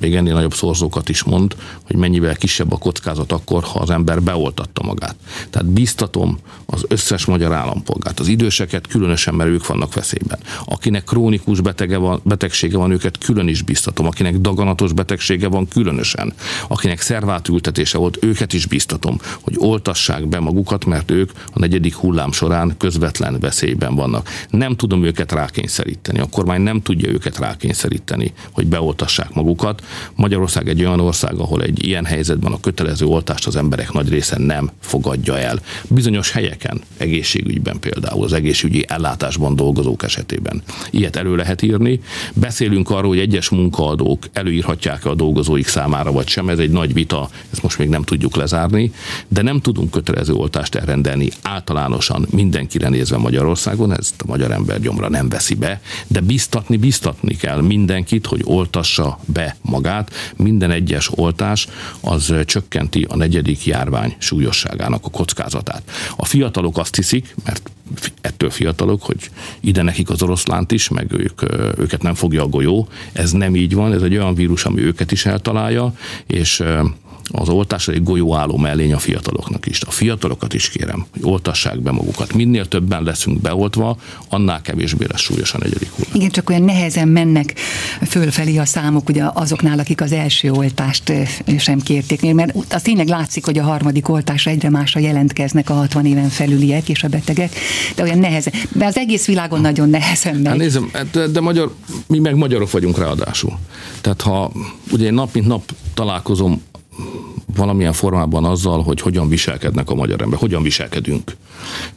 még 0.00 0.14
ennél 0.14 0.34
nagyobb 0.34 0.54
szorzókat 0.54 1.08
is 1.08 1.22
mond, 1.22 1.56
hogy 1.82 1.96
mennyivel 1.96 2.36
kisebb 2.36 2.72
a 2.72 2.76
kockázat 2.76 3.32
akkor, 3.32 3.62
ha 3.62 3.78
az 3.78 3.90
ember 3.90 4.22
beoltatta 4.22 4.82
magát. 4.82 5.14
Tehát 5.50 5.68
biztatom 5.68 6.38
az 6.66 6.84
összes 6.88 7.24
magyar 7.24 7.52
állampolgárt, 7.52 8.20
az 8.20 8.28
időseket 8.28 8.86
különösen, 8.86 9.34
mert 9.34 9.50
ők 9.50 9.66
vannak 9.66 9.94
veszélyben. 9.94 10.38
Akinek 10.64 11.04
krónikus 11.04 11.60
betege 11.60 11.96
van, 11.96 12.20
betegsége 12.24 12.76
van, 12.76 12.90
őket 12.90 13.18
külön 13.18 13.48
is 13.48 13.62
biztatom. 13.62 14.06
Akinek 14.06 14.36
daganatos 14.36 14.92
betegsége 14.92 15.48
van, 15.48 15.68
különösen. 15.68 16.32
Akinek 16.68 17.00
szervátültetése 17.00 17.98
volt, 17.98 18.24
őket 18.24 18.52
is 18.52 18.66
biztatom, 18.66 19.18
hogy 19.40 19.54
oltassák 19.58 20.28
be 20.28 20.40
magukat, 20.40 20.84
mert 20.84 21.09
ők 21.10 21.30
a 21.52 21.58
negyedik 21.58 21.94
hullám 21.94 22.32
során 22.32 22.74
közvetlen 22.78 23.40
veszélyben 23.40 23.94
vannak. 23.94 24.28
Nem 24.50 24.76
tudom 24.76 25.04
őket 25.04 25.32
rákényszeríteni, 25.32 26.18
a 26.18 26.26
kormány 26.26 26.60
nem 26.60 26.82
tudja 26.82 27.08
őket 27.08 27.38
rákényszeríteni, 27.38 28.32
hogy 28.50 28.66
beoltassák 28.66 29.34
magukat. 29.34 29.82
Magyarország 30.14 30.68
egy 30.68 30.80
olyan 30.80 31.00
ország, 31.00 31.34
ahol 31.34 31.62
egy 31.62 31.86
ilyen 31.86 32.04
helyzetben 32.04 32.52
a 32.52 32.60
kötelező 32.60 33.06
oltást 33.06 33.46
az 33.46 33.56
emberek 33.56 33.92
nagy 33.92 34.08
része 34.08 34.38
nem 34.38 34.70
fogadja 34.80 35.38
el. 35.38 35.60
Bizonyos 35.88 36.30
helyeken, 36.30 36.80
egészségügyben 36.96 37.78
például, 37.78 38.24
az 38.24 38.32
egészségügyi 38.32 38.84
ellátásban 38.88 39.56
dolgozók 39.56 40.02
esetében 40.02 40.62
ilyet 40.90 41.16
elő 41.16 41.36
lehet 41.36 41.62
írni. 41.62 42.00
Beszélünk 42.34 42.90
arról, 42.90 43.08
hogy 43.08 43.18
egyes 43.18 43.48
munkaadók 43.48 44.28
előírhatják 44.32 45.04
a 45.04 45.14
dolgozóik 45.14 45.66
számára, 45.66 46.12
vagy 46.12 46.28
sem. 46.28 46.48
Ez 46.48 46.58
egy 46.58 46.70
nagy 46.70 46.92
vita, 46.92 47.28
ezt 47.52 47.62
most 47.62 47.78
még 47.78 47.88
nem 47.88 48.02
tudjuk 48.02 48.36
lezárni, 48.36 48.92
de 49.28 49.42
nem 49.42 49.60
tudunk 49.60 49.90
kötelező 49.90 50.32
oltást 50.32 50.74
erre 50.74 50.89
rendelni 50.90 51.28
általánosan 51.42 52.26
mindenkire 52.30 52.88
nézve 52.88 53.16
Magyarországon, 53.16 53.96
ezt 53.98 54.14
a 54.22 54.26
magyar 54.26 54.50
ember 54.50 54.80
gyomra 54.80 55.08
nem 55.08 55.28
veszi 55.28 55.54
be, 55.54 55.80
de 56.06 56.20
biztatni, 56.20 56.76
biztatni 56.76 57.36
kell 57.36 57.60
mindenkit, 57.60 58.26
hogy 58.26 58.40
oltassa 58.44 59.18
be 59.24 59.56
magát. 59.62 60.10
Minden 60.36 60.70
egyes 60.70 61.10
oltás 61.14 61.68
az 62.00 62.34
csökkenti 62.44 63.06
a 63.08 63.16
negyedik 63.16 63.66
járvány 63.66 64.14
súlyosságának 64.18 65.04
a 65.04 65.10
kockázatát. 65.10 65.82
A 66.16 66.24
fiatalok 66.24 66.78
azt 66.78 66.96
hiszik, 66.96 67.34
mert 67.44 67.70
ettől 68.20 68.50
fiatalok, 68.50 69.02
hogy 69.02 69.30
ide 69.60 69.82
nekik 69.82 70.10
az 70.10 70.22
oroszlánt 70.22 70.72
is, 70.72 70.88
meg 70.88 71.12
ők, 71.12 71.42
őket 71.78 72.02
nem 72.02 72.14
fogja 72.14 72.42
a 72.42 72.48
golyó. 72.48 72.88
Ez 73.12 73.32
nem 73.32 73.56
így 73.56 73.74
van, 73.74 73.92
ez 73.92 74.02
egy 74.02 74.16
olyan 74.16 74.34
vírus, 74.34 74.64
ami 74.64 74.80
őket 74.80 75.12
is 75.12 75.26
eltalálja, 75.26 75.94
és 76.26 76.62
az 77.32 77.48
oltás 77.48 77.88
egy 77.88 78.02
golyóálló 78.02 78.56
mellény 78.56 78.92
a 78.92 78.98
fiataloknak 78.98 79.66
is. 79.66 79.82
A 79.82 79.90
fiatalokat 79.90 80.54
is 80.54 80.68
kérem, 80.68 81.06
hogy 81.12 81.22
oltassák 81.24 81.80
be 81.80 81.90
magukat. 81.90 82.32
Minél 82.32 82.68
többen 82.68 83.02
leszünk 83.02 83.40
beoltva, 83.40 83.96
annál 84.28 84.62
kevésbé 84.62 85.06
lesz 85.08 85.20
súlyos 85.20 85.52
a 85.52 85.58
negyedik 85.58 85.90
hullám. 85.90 86.12
Igen, 86.14 86.30
csak 86.30 86.50
olyan 86.50 86.62
nehezen 86.62 87.08
mennek 87.08 87.54
fölfelé 88.08 88.56
a 88.56 88.64
számok 88.64 89.08
ugye 89.08 89.24
azoknál, 89.32 89.78
akik 89.78 90.00
az 90.00 90.12
első 90.12 90.50
oltást 90.50 91.12
sem 91.58 91.80
kérték, 91.80 92.34
mert 92.34 92.54
az 92.70 92.82
tényleg 92.82 93.08
látszik, 93.08 93.44
hogy 93.44 93.58
a 93.58 93.62
harmadik 93.62 94.08
oltásra 94.08 94.50
egyre 94.50 94.70
másra 94.70 95.00
jelentkeznek 95.00 95.70
a 95.70 95.74
60 95.74 96.06
éven 96.06 96.28
felüliek 96.28 96.88
és 96.88 97.02
a 97.02 97.08
betegek, 97.08 97.54
de 97.94 98.02
olyan 98.02 98.18
nehezen, 98.18 98.52
de 98.72 98.86
az 98.86 98.96
egész 98.96 99.26
világon 99.26 99.60
nagyon 99.60 99.90
nehezen 99.90 100.34
megy. 100.34 100.46
Hát 100.46 100.56
nézem, 100.56 100.90
de, 101.12 101.26
de 101.26 101.40
magyar, 101.40 101.74
mi 102.06 102.18
meg 102.18 102.34
magyarok 102.34 102.70
vagyunk 102.70 102.98
ráadásul. 102.98 103.58
Tehát 104.00 104.20
ha 104.20 104.52
ugye 104.90 105.10
nap 105.10 105.34
mint 105.34 105.46
nap 105.46 105.74
találkozom 105.94 106.62
valamilyen 107.56 107.92
formában 107.92 108.44
azzal, 108.44 108.82
hogy 108.82 109.00
hogyan 109.00 109.28
viselkednek 109.28 109.90
a 109.90 109.94
magyar 109.94 110.22
ember, 110.22 110.38
hogyan 110.38 110.62
viselkedünk. 110.62 111.36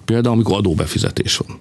Például, 0.06 0.34
amikor 0.34 0.58
adóbefizetés 0.58 1.38
van. 1.38 1.58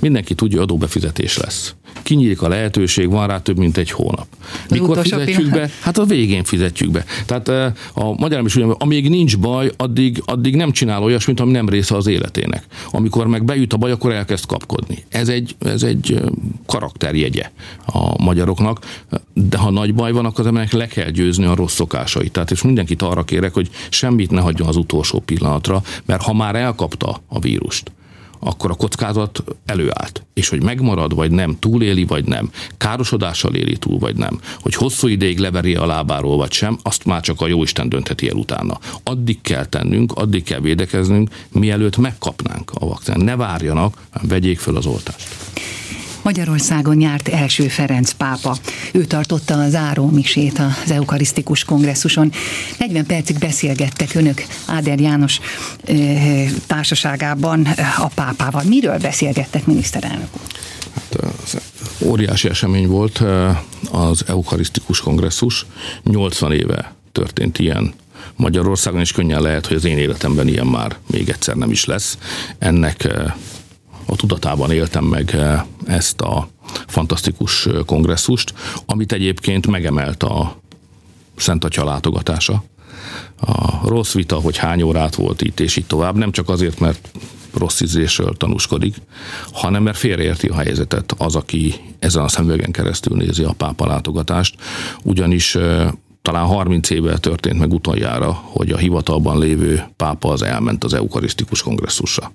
Mindenki 0.00 0.34
tudja, 0.34 0.60
adóbefizetés 0.60 1.36
lesz. 1.36 1.74
Kinyílik 2.02 2.42
a 2.42 2.48
lehetőség, 2.48 3.10
van 3.10 3.26
rá 3.26 3.40
több 3.40 3.58
mint 3.58 3.76
egy 3.76 3.90
hónap. 3.90 4.26
Mikor 4.70 5.00
fizetjük 5.00 5.50
be? 5.50 5.70
Hát 5.80 5.98
a 5.98 6.04
végén 6.04 6.44
fizetjük 6.44 6.90
be. 6.90 7.04
Tehát 7.26 7.48
eh, 7.48 7.72
a 7.94 8.12
magyar 8.12 8.44
is 8.44 8.56
ugyan, 8.56 8.70
amíg 8.70 9.08
nincs 9.08 9.38
baj, 9.38 9.72
addig, 9.76 10.22
addig 10.24 10.56
nem 10.56 10.70
csinál 10.70 11.02
olyasmit, 11.02 11.40
ami 11.40 11.52
nem 11.52 11.68
része 11.68 11.96
az 11.96 12.06
életének. 12.06 12.64
Amikor 12.90 13.26
meg 13.26 13.44
bejut 13.44 13.72
a 13.72 13.76
baj, 13.76 13.90
akkor 13.90 14.12
elkezd 14.12 14.46
kapkodni. 14.46 15.04
Ez 15.08 15.28
egy, 15.28 15.56
ez 15.58 15.82
egy 15.82 16.12
eh, 16.12 16.22
karakterjegye 16.66 17.50
a 17.86 18.22
magyaroknak, 18.22 18.78
de 19.32 19.56
ha 19.56 19.70
nagy 19.70 19.94
baj 19.94 20.12
van, 20.12 20.24
akkor 20.24 20.40
az 20.40 20.46
embernek 20.46 20.72
le 20.72 20.86
kell 20.86 21.10
győzni 21.10 21.44
a 21.44 21.54
rossz 21.54 21.74
szokásait. 21.74 22.32
Tehát 22.32 22.50
és 22.50 22.62
mindenkit 22.62 23.02
arra 23.02 23.24
kérek, 23.24 23.54
hogy 23.54 23.70
semmit 23.88 24.30
ne 24.30 24.40
hagyjon 24.40 24.68
az 24.68 24.76
utolsó 24.76 25.18
pillanatra, 25.18 25.82
mert 26.06 26.22
ha 26.22 26.32
már 26.32 26.56
elkapta 26.56 27.20
a 27.28 27.40
vírust, 27.40 27.92
akkor 28.38 28.70
a 28.70 28.74
kockázat 28.74 29.44
előállt. 29.66 30.22
És 30.34 30.48
hogy 30.48 30.62
megmarad, 30.62 31.14
vagy 31.14 31.30
nem, 31.30 31.58
túléli, 31.58 32.04
vagy 32.04 32.24
nem, 32.24 32.50
károsodással 32.76 33.54
éli 33.54 33.76
túl, 33.76 33.98
vagy 33.98 34.16
nem, 34.16 34.40
hogy 34.60 34.74
hosszú 34.74 35.06
ideig 35.06 35.38
leveri 35.38 35.74
a 35.74 35.86
lábáról, 35.86 36.36
vagy 36.36 36.52
sem, 36.52 36.78
azt 36.82 37.04
már 37.04 37.20
csak 37.20 37.40
a 37.40 37.46
jóisten 37.46 37.88
döntheti 37.88 38.28
el 38.28 38.36
utána. 38.36 38.78
Addig 39.02 39.40
kell 39.40 39.64
tennünk, 39.64 40.12
addig 40.12 40.42
kell 40.42 40.60
védekeznünk, 40.60 41.30
mielőtt 41.52 41.96
megkapnánk 41.96 42.70
a 42.74 42.86
vakcinát. 42.86 43.22
Ne 43.22 43.36
várjanak, 43.36 44.02
vegyék 44.22 44.58
föl 44.58 44.76
az 44.76 44.86
oltást. 44.86 45.28
Magyarországon 46.28 47.00
járt 47.00 47.28
első 47.28 47.68
Ferenc 47.68 48.12
pápa. 48.12 48.56
Ő 48.92 49.04
tartotta 49.04 49.54
a 49.54 49.68
záró 49.68 50.06
misét 50.06 50.58
az 50.84 50.90
eukarisztikus 50.90 51.64
kongresszuson. 51.64 52.32
40 52.78 53.06
percig 53.06 53.38
beszélgettek 53.38 54.14
önök 54.14 54.44
Áder 54.66 55.00
János 55.00 55.40
társaságában 56.66 57.66
a 57.96 58.06
pápával. 58.14 58.62
Miről 58.62 58.98
beszélgettek, 58.98 59.66
miniszterelnök? 59.66 60.28
Hát, 60.94 61.32
az 61.42 61.58
óriási 62.00 62.48
esemény 62.48 62.86
volt 62.86 63.22
az 63.90 64.24
eukarisztikus 64.26 65.00
kongresszus. 65.00 65.66
80 66.04 66.52
éve 66.52 66.94
történt 67.12 67.58
ilyen 67.58 67.92
Magyarországon, 68.36 69.00
és 69.00 69.12
könnyen 69.12 69.42
lehet, 69.42 69.66
hogy 69.66 69.76
az 69.76 69.84
én 69.84 69.98
életemben 69.98 70.48
ilyen 70.48 70.66
már 70.66 70.96
még 71.06 71.28
egyszer 71.28 71.54
nem 71.54 71.70
is 71.70 71.84
lesz. 71.84 72.18
Ennek 72.58 73.08
a 74.10 74.16
tudatában 74.16 74.70
éltem 74.70 75.04
meg 75.04 75.34
eh, 75.34 75.62
ezt 75.86 76.20
a 76.20 76.48
fantasztikus 76.86 77.66
eh, 77.66 77.84
kongresszust, 77.86 78.54
amit 78.86 79.12
egyébként 79.12 79.66
megemelt 79.66 80.22
a 80.22 80.56
Szent 81.36 81.64
Atya 81.64 81.84
látogatása. 81.84 82.64
A 83.40 83.88
rossz 83.88 84.12
vita, 84.12 84.36
hogy 84.36 84.56
hány 84.56 84.82
órát 84.82 85.14
volt 85.14 85.42
itt, 85.42 85.60
és 85.60 85.76
így 85.76 85.86
tovább, 85.86 86.16
nem 86.16 86.32
csak 86.32 86.48
azért, 86.48 86.78
mert 86.78 87.10
rossz 87.54 87.80
ízésről 87.80 88.36
tanúskodik, 88.36 88.96
hanem 89.52 89.82
mert 89.82 89.96
félreérti 89.96 90.46
a 90.46 90.54
helyzetet 90.54 91.14
az, 91.18 91.36
aki 91.36 91.74
ezen 91.98 92.22
a 92.22 92.28
szemüvegen 92.28 92.70
keresztül 92.70 93.16
nézi 93.16 93.42
a 93.42 93.52
pápa 93.52 93.86
látogatást, 93.86 94.54
ugyanis 95.02 95.54
eh, 95.54 95.90
talán 96.22 96.46
30 96.46 96.90
éve 96.90 97.18
történt 97.18 97.58
meg 97.58 97.72
utoljára, 97.72 98.32
hogy 98.32 98.70
a 98.70 98.76
hivatalban 98.76 99.38
lévő 99.38 99.84
pápa 99.96 100.28
az 100.32 100.42
elment 100.42 100.84
az 100.84 100.94
eukarisztikus 100.94 101.62
kongresszusra 101.62 102.32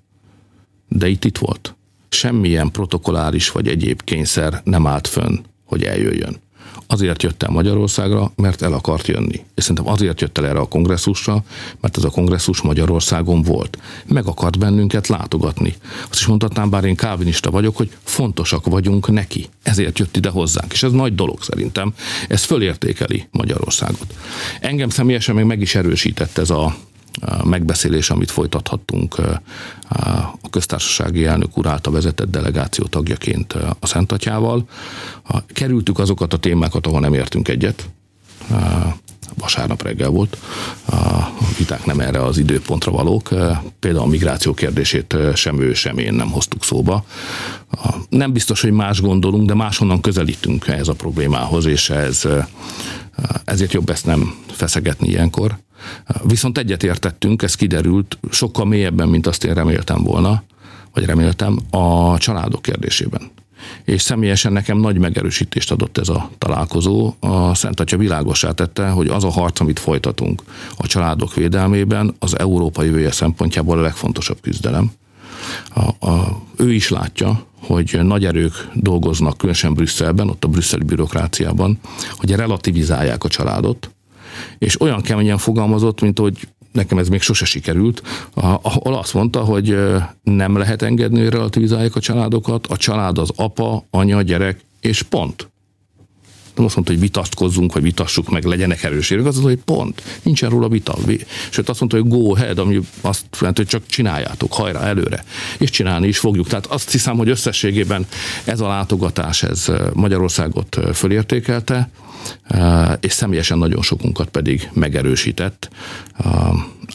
de 0.87 1.07
itt 1.07 1.25
itt 1.25 1.37
volt. 1.37 1.75
Semmilyen 2.09 2.71
protokoláris 2.71 3.51
vagy 3.51 3.67
egyéb 3.67 4.01
kényszer 4.03 4.61
nem 4.63 4.87
állt 4.87 5.07
fönn, 5.07 5.39
hogy 5.65 5.83
eljöjjön. 5.83 6.41
Azért 6.87 7.23
jött 7.23 7.43
el 7.43 7.49
Magyarországra, 7.49 8.31
mert 8.35 8.61
el 8.61 8.73
akart 8.73 9.07
jönni. 9.07 9.43
És 9.55 9.63
szerintem 9.63 9.87
azért 9.87 10.21
jött 10.21 10.37
el 10.37 10.47
erre 10.47 10.59
a 10.59 10.67
kongresszusra, 10.67 11.43
mert 11.79 11.97
ez 11.97 12.03
a 12.03 12.09
kongresszus 12.09 12.61
Magyarországon 12.61 13.41
volt. 13.41 13.77
Meg 14.05 14.25
akart 14.25 14.59
bennünket 14.59 15.07
látogatni. 15.07 15.75
Azt 16.09 16.19
is 16.19 16.25
mondhatnám, 16.25 16.69
bár 16.69 16.83
én 16.83 16.95
kávinista 16.95 17.51
vagyok, 17.51 17.77
hogy 17.77 17.91
fontosak 18.03 18.65
vagyunk 18.65 19.11
neki. 19.11 19.49
Ezért 19.63 19.99
jött 19.99 20.17
ide 20.17 20.29
hozzánk. 20.29 20.73
És 20.73 20.83
ez 20.83 20.91
nagy 20.91 21.15
dolog 21.15 21.43
szerintem. 21.43 21.93
Ez 22.27 22.43
fölértékeli 22.43 23.27
Magyarországot. 23.31 24.15
Engem 24.61 24.89
személyesen 24.89 25.35
még 25.35 25.45
meg 25.45 25.61
is 25.61 25.75
erősített 25.75 26.37
ez 26.37 26.49
a 26.49 26.75
megbeszélés, 27.43 28.09
amit 28.09 28.31
folytathattunk 28.31 29.17
a 30.41 30.49
köztársasági 30.49 31.25
elnök 31.25 31.57
úr 31.57 31.67
által 31.67 31.93
vezetett 31.93 32.29
delegáció 32.29 32.85
tagjaként 32.85 33.53
a 33.79 33.87
Szentatyával. 33.87 34.67
Kerültük 35.47 35.99
azokat 35.99 36.33
a 36.33 36.37
témákat, 36.37 36.87
ahol 36.87 36.99
nem 36.99 37.13
értünk 37.13 37.47
egyet. 37.47 37.89
Vasárnap 39.37 39.83
reggel 39.83 40.09
volt. 40.09 40.37
A 40.85 41.29
viták 41.57 41.85
nem 41.85 41.99
erre 41.99 42.23
az 42.23 42.37
időpontra 42.37 42.91
valók. 42.91 43.29
Például 43.79 44.03
a 44.03 44.09
migráció 44.09 44.53
kérdését 44.53 45.15
sem 45.35 45.61
ő, 45.61 45.73
sem 45.73 45.97
én 45.97 46.13
nem 46.13 46.31
hoztuk 46.31 46.63
szóba. 46.63 47.05
Nem 48.09 48.33
biztos, 48.33 48.61
hogy 48.61 48.71
más 48.71 49.01
gondolunk, 49.01 49.47
de 49.47 49.53
máshonnan 49.53 50.01
közelítünk 50.01 50.67
ehhez 50.67 50.87
a 50.87 50.93
problémához, 50.93 51.65
és 51.65 51.89
ez, 51.89 52.27
ezért 53.45 53.73
jobb 53.73 53.89
ezt 53.89 54.05
nem 54.05 54.35
feszegetni 54.47 55.07
ilyenkor. 55.07 55.57
Viszont 56.23 56.57
egyetértettünk, 56.57 57.41
ez 57.41 57.55
kiderült 57.55 58.17
sokkal 58.31 58.65
mélyebben, 58.65 59.09
mint 59.09 59.27
azt 59.27 59.43
én 59.43 59.53
reméltem 59.53 60.03
volna, 60.03 60.43
vagy 60.93 61.05
reméltem, 61.05 61.59
a 61.69 62.17
családok 62.17 62.61
kérdésében. 62.61 63.31
És 63.83 64.01
személyesen 64.01 64.53
nekem 64.53 64.77
nagy 64.77 64.97
megerősítést 64.97 65.71
adott 65.71 65.97
ez 65.97 66.09
a 66.09 66.29
találkozó. 66.37 67.13
A 67.19 67.55
Szent 67.55 67.79
Atya 67.79 67.97
világosá 67.97 68.51
tette, 68.51 68.89
hogy 68.89 69.07
az 69.07 69.23
a 69.23 69.29
harc, 69.29 69.59
amit 69.59 69.79
folytatunk 69.79 70.43
a 70.77 70.87
családok 70.87 71.33
védelmében, 71.33 72.15
az 72.19 72.39
európai 72.39 72.85
jövője 72.85 73.11
szempontjából 73.11 73.77
a 73.77 73.81
legfontosabb 73.81 74.37
küzdelem. 74.41 74.91
A, 75.73 76.07
a, 76.09 76.41
ő 76.57 76.73
is 76.73 76.89
látja, 76.89 77.45
hogy 77.59 77.99
nagy 78.01 78.25
erők 78.25 78.69
dolgoznak, 78.73 79.37
különösen 79.37 79.73
Brüsszelben, 79.73 80.29
ott 80.29 80.43
a 80.43 80.47
brüsszeli 80.47 80.83
bürokráciában, 80.83 81.79
hogy 82.11 82.31
relativizálják 82.31 83.23
a 83.23 83.27
családot, 83.27 83.91
és 84.57 84.81
olyan 84.81 85.01
keményen 85.01 85.37
fogalmazott, 85.37 86.01
mint 86.01 86.19
hogy 86.19 86.47
nekem 86.71 86.97
ez 86.97 87.07
még 87.07 87.21
sose 87.21 87.45
sikerült, 87.45 88.01
ahol 88.61 88.95
azt 88.95 89.13
mondta, 89.13 89.39
hogy 89.39 89.77
nem 90.23 90.57
lehet 90.57 90.81
engedni, 90.81 91.19
hogy 91.19 91.29
relativizálják 91.29 91.95
a 91.95 91.99
családokat, 91.99 92.67
a 92.67 92.77
család 92.77 93.17
az 93.17 93.31
apa, 93.35 93.85
anya, 93.89 94.21
gyerek, 94.21 94.59
és 94.81 95.01
pont. 95.01 95.52
Nem 96.55 96.65
azt 96.65 96.75
mondta, 96.75 96.93
hogy 96.93 97.01
vitatkozzunk, 97.01 97.73
vagy 97.73 97.81
vitassuk 97.81 98.29
meg, 98.29 98.43
legyenek 98.43 98.83
erősérők, 98.83 99.25
az 99.25 99.37
az, 99.37 99.43
hogy 99.43 99.59
pont. 99.65 100.01
Nincsen 100.21 100.49
róla 100.49 100.67
vita. 100.67 100.97
Sőt, 101.49 101.69
azt 101.69 101.79
mondta, 101.79 101.97
hogy 101.97 102.07
go 102.07 102.31
ahead, 102.31 102.59
ami 102.59 102.79
azt 103.01 103.25
jelenti, 103.39 103.61
hogy 103.61 103.69
csak 103.69 103.83
csináljátok, 103.87 104.53
hajrá 104.53 104.81
előre. 104.81 105.23
És 105.57 105.69
csinálni 105.69 106.07
is 106.07 106.17
fogjuk. 106.17 106.47
Tehát 106.47 106.65
azt 106.65 106.91
hiszem, 106.91 107.17
hogy 107.17 107.29
összességében 107.29 108.05
ez 108.43 108.59
a 108.59 108.67
látogatás, 108.67 109.43
ez 109.43 109.71
Magyarországot 109.93 110.79
fölértékelte, 110.93 111.89
és 112.99 113.11
személyesen 113.11 113.57
nagyon 113.57 113.81
sokunkat 113.81 114.29
pedig 114.29 114.69
megerősített. 114.73 115.69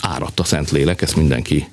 Áradt 0.00 0.40
a 0.40 0.44
Szentlélek, 0.44 1.02
ezt 1.02 1.16
mindenki 1.16 1.68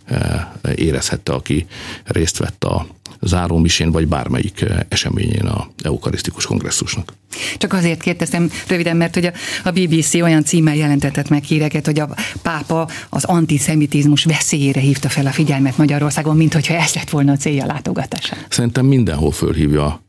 érezhette, 0.75 1.33
aki 1.33 1.65
részt 2.03 2.37
vett 2.37 2.63
a 2.63 2.87
zárómisén, 3.21 3.91
vagy 3.91 4.07
bármelyik 4.07 4.65
eseményén 4.87 5.45
a 5.45 5.67
eukarisztikus 5.83 6.45
kongresszusnak. 6.45 7.13
Csak 7.57 7.73
azért 7.73 8.01
kérdeztem 8.01 8.51
röviden, 8.67 8.97
mert 8.97 9.13
hogy 9.13 9.31
a 9.63 9.71
BBC 9.71 10.13
olyan 10.13 10.43
címmel 10.43 10.75
jelentetett 10.75 11.29
meg 11.29 11.43
híreket, 11.43 11.85
hogy 11.85 11.99
a 11.99 12.15
pápa 12.41 12.89
az 13.09 13.23
antiszemitizmus 13.23 14.23
veszélyére 14.23 14.79
hívta 14.79 15.09
fel 15.09 15.25
a 15.25 15.31
figyelmet 15.31 15.77
Magyarországon, 15.77 16.35
mint 16.35 16.53
hogyha 16.53 16.73
ez 16.73 16.93
lett 16.93 17.09
volna 17.09 17.31
a 17.31 17.37
célja 17.37 17.65
látogatása. 17.65 18.35
Szerintem 18.49 18.85
mindenhol 18.85 19.31
fölhívja 19.31 20.03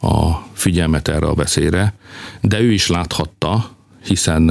a 0.00 0.32
figyelmet 0.52 1.08
erre 1.08 1.26
a 1.26 1.34
veszélyre, 1.34 1.94
de 2.40 2.60
ő 2.60 2.72
is 2.72 2.88
láthatta, 2.88 3.76
hiszen 4.04 4.48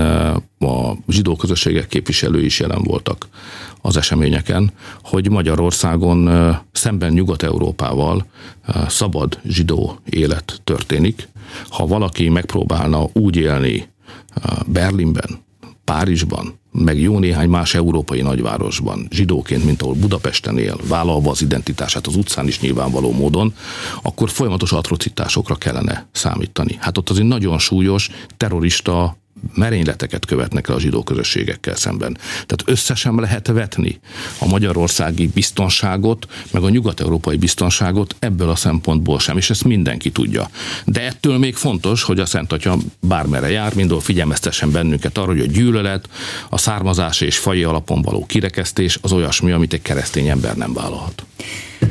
a 0.60 0.98
zsidó 1.08 1.36
közösségek 1.36 1.88
képviselői 1.88 2.46
is 2.46 2.60
jelen 2.60 2.82
voltak 2.84 3.28
az 3.82 3.98
eseményeken, 3.98 4.72
hogy 5.04 5.30
Magyarországon 5.30 6.30
szemben 6.72 7.13
Nyugat-Európával 7.13 8.26
szabad 8.88 9.40
zsidó 9.46 10.00
élet 10.10 10.62
történik. 10.63 11.28
Ha 11.70 11.88
valaki 11.88 12.30
megpróbálna 12.30 13.08
úgy 13.13 13.36
élni 13.36 13.90
Berlinben, 14.66 15.46
Párizsban, 15.84 16.60
meg 16.72 17.00
jó 17.00 17.20
néhány 17.20 17.50
más 17.50 17.74
európai 17.74 18.22
nagyvárosban, 18.22 19.08
zsidóként, 19.10 19.66
mint 19.66 19.82
ahol 19.82 19.94
Budapesten 19.94 20.58
él, 20.58 20.78
vállalva 20.88 21.30
az 21.30 21.42
identitását 21.42 22.08
az 22.08 22.16
utcán 22.16 22.48
is 22.48 22.60
nyilvánvaló 22.60 23.12
módon, 23.12 23.54
akkor 24.02 24.30
folyamatos 24.30 24.72
atrocitásokra 24.72 25.56
kellene 25.56 26.08
számítani. 26.12 26.78
Hát 26.80 26.98
ott 26.98 27.10
azért 27.10 27.28
nagyon 27.28 27.60
súlyos 27.60 28.10
terrorista 28.38 29.18
merényleteket 29.54 30.26
követnek 30.26 30.67
el 30.67 30.76
a 30.76 30.80
zsidó 30.80 31.04
közösségekkel 31.04 31.76
szemben. 31.76 32.17
Tehát 32.34 32.63
összesen 32.65 33.15
lehet 33.15 33.47
vetni 33.47 34.00
a 34.39 34.47
magyarországi 34.47 35.28
biztonságot, 35.28 36.28
meg 36.52 36.63
a 36.63 36.69
nyugat-európai 36.69 37.38
biztonságot 37.38 38.15
ebből 38.19 38.50
a 38.50 38.56
szempontból 38.56 39.19
sem, 39.19 39.38
és 39.38 39.50
ezt 39.50 39.63
mindenki 39.63 40.12
tudja. 40.12 40.50
De 40.86 41.02
ettől 41.02 41.38
még 41.38 41.56
fontos, 41.56 42.04
hogy 42.04 42.19
a 42.19 42.26
Szent 42.26 42.52
Atya 42.52 42.78
bármere 43.00 43.50
jár, 43.50 43.76
mindol 43.76 44.00
figyelmeztessen 44.00 44.71
bennünket 44.71 45.17
arra, 45.17 45.32
hogy 45.32 45.39
a 45.39 45.45
gyűlölet, 45.45 46.10
a 46.50 46.58
származás 46.58 47.21
és 47.21 47.38
faji 47.38 47.63
alapon 47.63 48.02
való 48.02 48.26
kirekesztés 48.26 49.00
az 49.02 49.12
olyasmi, 49.12 49.52
amit 49.52 49.73
egy 49.73 49.82
keresztény 49.82 50.28
ember 50.28 50.56
nem 50.56 50.73
vállalhat. 50.73 51.26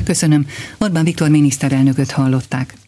Köszönöm. 0.03 0.47
Orbán 0.77 1.03
Viktor 1.03 1.29
miniszterelnököt 1.29 2.11
hallották. 2.11 2.77